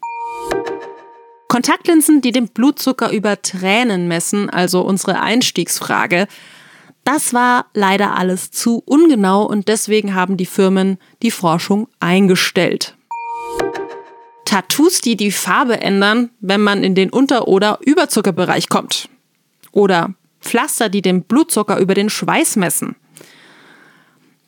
Kontaktlinsen, 1.49 2.23
die 2.23 2.33
den 2.33 2.49
Blutzucker 2.49 3.13
über 3.13 3.43
Tränen 3.43 4.09
messen, 4.09 4.49
also 4.49 4.81
unsere 4.81 5.21
Einstiegsfrage, 5.21 6.27
das 7.07 7.33
war 7.33 7.67
leider 7.73 8.17
alles 8.17 8.51
zu 8.51 8.83
ungenau 8.85 9.45
und 9.47 9.69
deswegen 9.69 10.15
haben 10.15 10.37
die 10.37 10.45
Firmen 10.45 10.99
die 11.23 11.31
Forschung 11.31 11.89
eingestellt. 12.01 12.97
Tattoos, 14.45 15.01
die 15.01 15.17
die 15.17 15.31
Farbe 15.31 15.81
ändern, 15.81 16.31
wenn 16.41 16.61
man 16.61 16.83
in 16.83 16.95
den 16.95 17.11
Unter- 17.11 17.47
oder 17.47 17.79
Überzuckerbereich 17.85 18.69
kommt. 18.69 19.09
Oder 19.71 20.15
Pflaster, 20.41 20.89
die 20.89 21.03
den 21.03 21.23
Blutzucker 21.23 21.79
über 21.79 21.95
den 21.95 22.11
Schweiß 22.11 22.57
messen. 22.57 22.97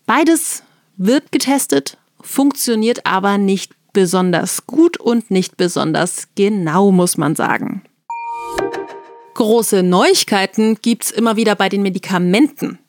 Beides 0.07 0.63
wird 0.97 1.31
getestet, 1.31 1.97
funktioniert 2.21 3.07
aber 3.07 3.39
nicht 3.39 3.75
besonders 3.93 4.67
gut 4.67 4.99
und 4.99 5.31
nicht 5.31 5.57
besonders 5.57 6.29
genau, 6.35 6.91
muss 6.91 7.17
man 7.17 7.37
sagen. 7.37 7.83
Große 9.39 9.85
Neuigkeiten 9.85 10.79
gibt's 10.83 11.13
immer 11.13 11.37
wieder 11.37 11.55
bei 11.55 11.69
den 11.69 11.81
Medikamenten. 11.83 12.81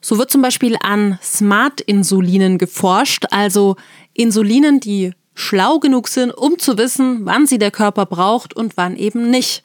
So 0.00 0.18
wird 0.18 0.30
zum 0.30 0.40
Beispiel 0.40 0.76
an 0.80 1.18
Smart-Insulinen 1.20 2.58
geforscht, 2.58 3.24
also 3.32 3.74
Insulinen, 4.14 4.78
die 4.78 5.14
schlau 5.34 5.80
genug 5.80 6.06
sind, 6.06 6.30
um 6.30 6.60
zu 6.60 6.78
wissen, 6.78 7.26
wann 7.26 7.48
sie 7.48 7.58
der 7.58 7.72
Körper 7.72 8.06
braucht 8.06 8.54
und 8.54 8.76
wann 8.76 8.94
eben 8.94 9.32
nicht. 9.32 9.64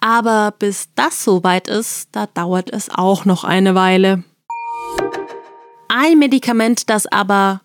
Aber 0.00 0.54
bis 0.58 0.88
das 0.94 1.22
soweit 1.22 1.68
ist, 1.68 2.08
da 2.12 2.26
dauert 2.26 2.72
es 2.72 2.88
auch 2.88 3.26
noch 3.26 3.44
eine 3.44 3.74
Weile. 3.74 4.24
Ein 5.88 6.18
Medikament, 6.18 6.88
das 6.88 7.06
aber 7.06 7.60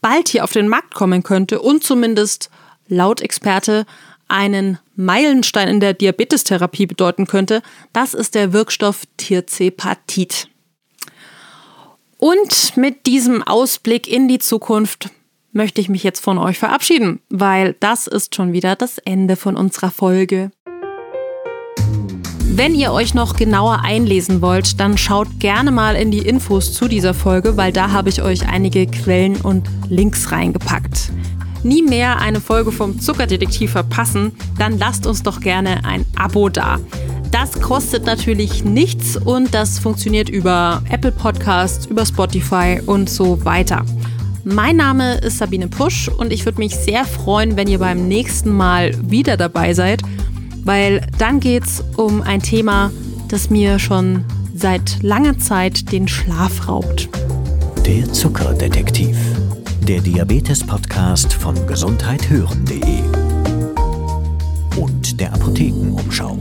bald 0.00 0.30
hier 0.30 0.44
auf 0.44 0.52
den 0.52 0.68
Markt 0.68 0.94
kommen 0.94 1.22
könnte 1.22 1.60
und 1.60 1.84
zumindest 1.84 2.48
laut 2.88 3.20
Experte 3.20 3.84
einen 4.32 4.78
Meilenstein 4.96 5.68
in 5.68 5.80
der 5.80 5.94
Diabetestherapie 5.94 6.86
bedeuten 6.86 7.26
könnte, 7.26 7.62
das 7.92 8.14
ist 8.14 8.34
der 8.34 8.52
Wirkstoff 8.52 9.02
Tirzepatit. 9.18 10.48
Und 12.18 12.76
mit 12.76 13.06
diesem 13.06 13.42
Ausblick 13.42 14.08
in 14.08 14.28
die 14.28 14.38
Zukunft 14.38 15.10
möchte 15.52 15.80
ich 15.80 15.88
mich 15.88 16.02
jetzt 16.02 16.20
von 16.20 16.38
euch 16.38 16.58
verabschieden, 16.58 17.20
weil 17.28 17.76
das 17.80 18.06
ist 18.06 18.34
schon 18.34 18.52
wieder 18.52 18.74
das 18.74 18.98
Ende 18.98 19.36
von 19.36 19.56
unserer 19.56 19.90
Folge. 19.90 20.50
Wenn 22.54 22.74
ihr 22.74 22.92
euch 22.92 23.14
noch 23.14 23.36
genauer 23.36 23.80
einlesen 23.82 24.42
wollt, 24.42 24.78
dann 24.78 24.98
schaut 24.98 25.40
gerne 25.40 25.70
mal 25.70 25.96
in 25.96 26.10
die 26.10 26.18
Infos 26.18 26.74
zu 26.74 26.86
dieser 26.86 27.14
Folge, 27.14 27.56
weil 27.56 27.72
da 27.72 27.92
habe 27.92 28.10
ich 28.10 28.22
euch 28.22 28.46
einige 28.46 28.86
Quellen 28.86 29.36
und 29.40 29.68
Links 29.88 30.30
reingepackt. 30.32 31.10
Nie 31.62 31.82
mehr 31.82 32.18
eine 32.18 32.40
Folge 32.40 32.72
vom 32.72 33.00
Zuckerdetektiv 33.00 33.72
verpassen, 33.72 34.32
dann 34.58 34.78
lasst 34.78 35.06
uns 35.06 35.22
doch 35.22 35.40
gerne 35.40 35.84
ein 35.84 36.04
Abo 36.16 36.48
da. 36.48 36.78
Das 37.30 37.60
kostet 37.60 38.04
natürlich 38.04 38.64
nichts 38.64 39.16
und 39.16 39.54
das 39.54 39.78
funktioniert 39.78 40.28
über 40.28 40.82
Apple 40.90 41.12
Podcasts, 41.12 41.86
über 41.86 42.04
Spotify 42.04 42.80
und 42.84 43.08
so 43.08 43.44
weiter. 43.44 43.84
Mein 44.44 44.76
Name 44.76 45.14
ist 45.18 45.38
Sabine 45.38 45.68
Pusch 45.68 46.08
und 46.08 46.32
ich 46.32 46.44
würde 46.44 46.58
mich 46.58 46.76
sehr 46.76 47.04
freuen, 47.04 47.56
wenn 47.56 47.68
ihr 47.68 47.78
beim 47.78 48.08
nächsten 48.08 48.50
Mal 48.50 48.92
wieder 49.08 49.36
dabei 49.36 49.72
seid 49.72 50.02
weil 50.64 51.06
dann 51.18 51.40
geht 51.40 51.64
es 51.64 51.84
um 51.96 52.22
ein 52.22 52.40
Thema, 52.40 52.90
das 53.28 53.50
mir 53.50 53.78
schon 53.78 54.24
seit 54.54 55.02
langer 55.02 55.38
Zeit 55.38 55.92
den 55.92 56.08
Schlaf 56.08 56.68
raubt. 56.68 57.08
Der 57.84 58.12
Zuckerdetektiv. 58.12 59.16
Der 59.88 60.00
Diabetes-Podcast 60.00 61.32
von 61.34 61.66
gesundheithören.de 61.66 63.00
und 64.76 65.20
der 65.20 65.32
Apothekenumschau. 65.34 66.38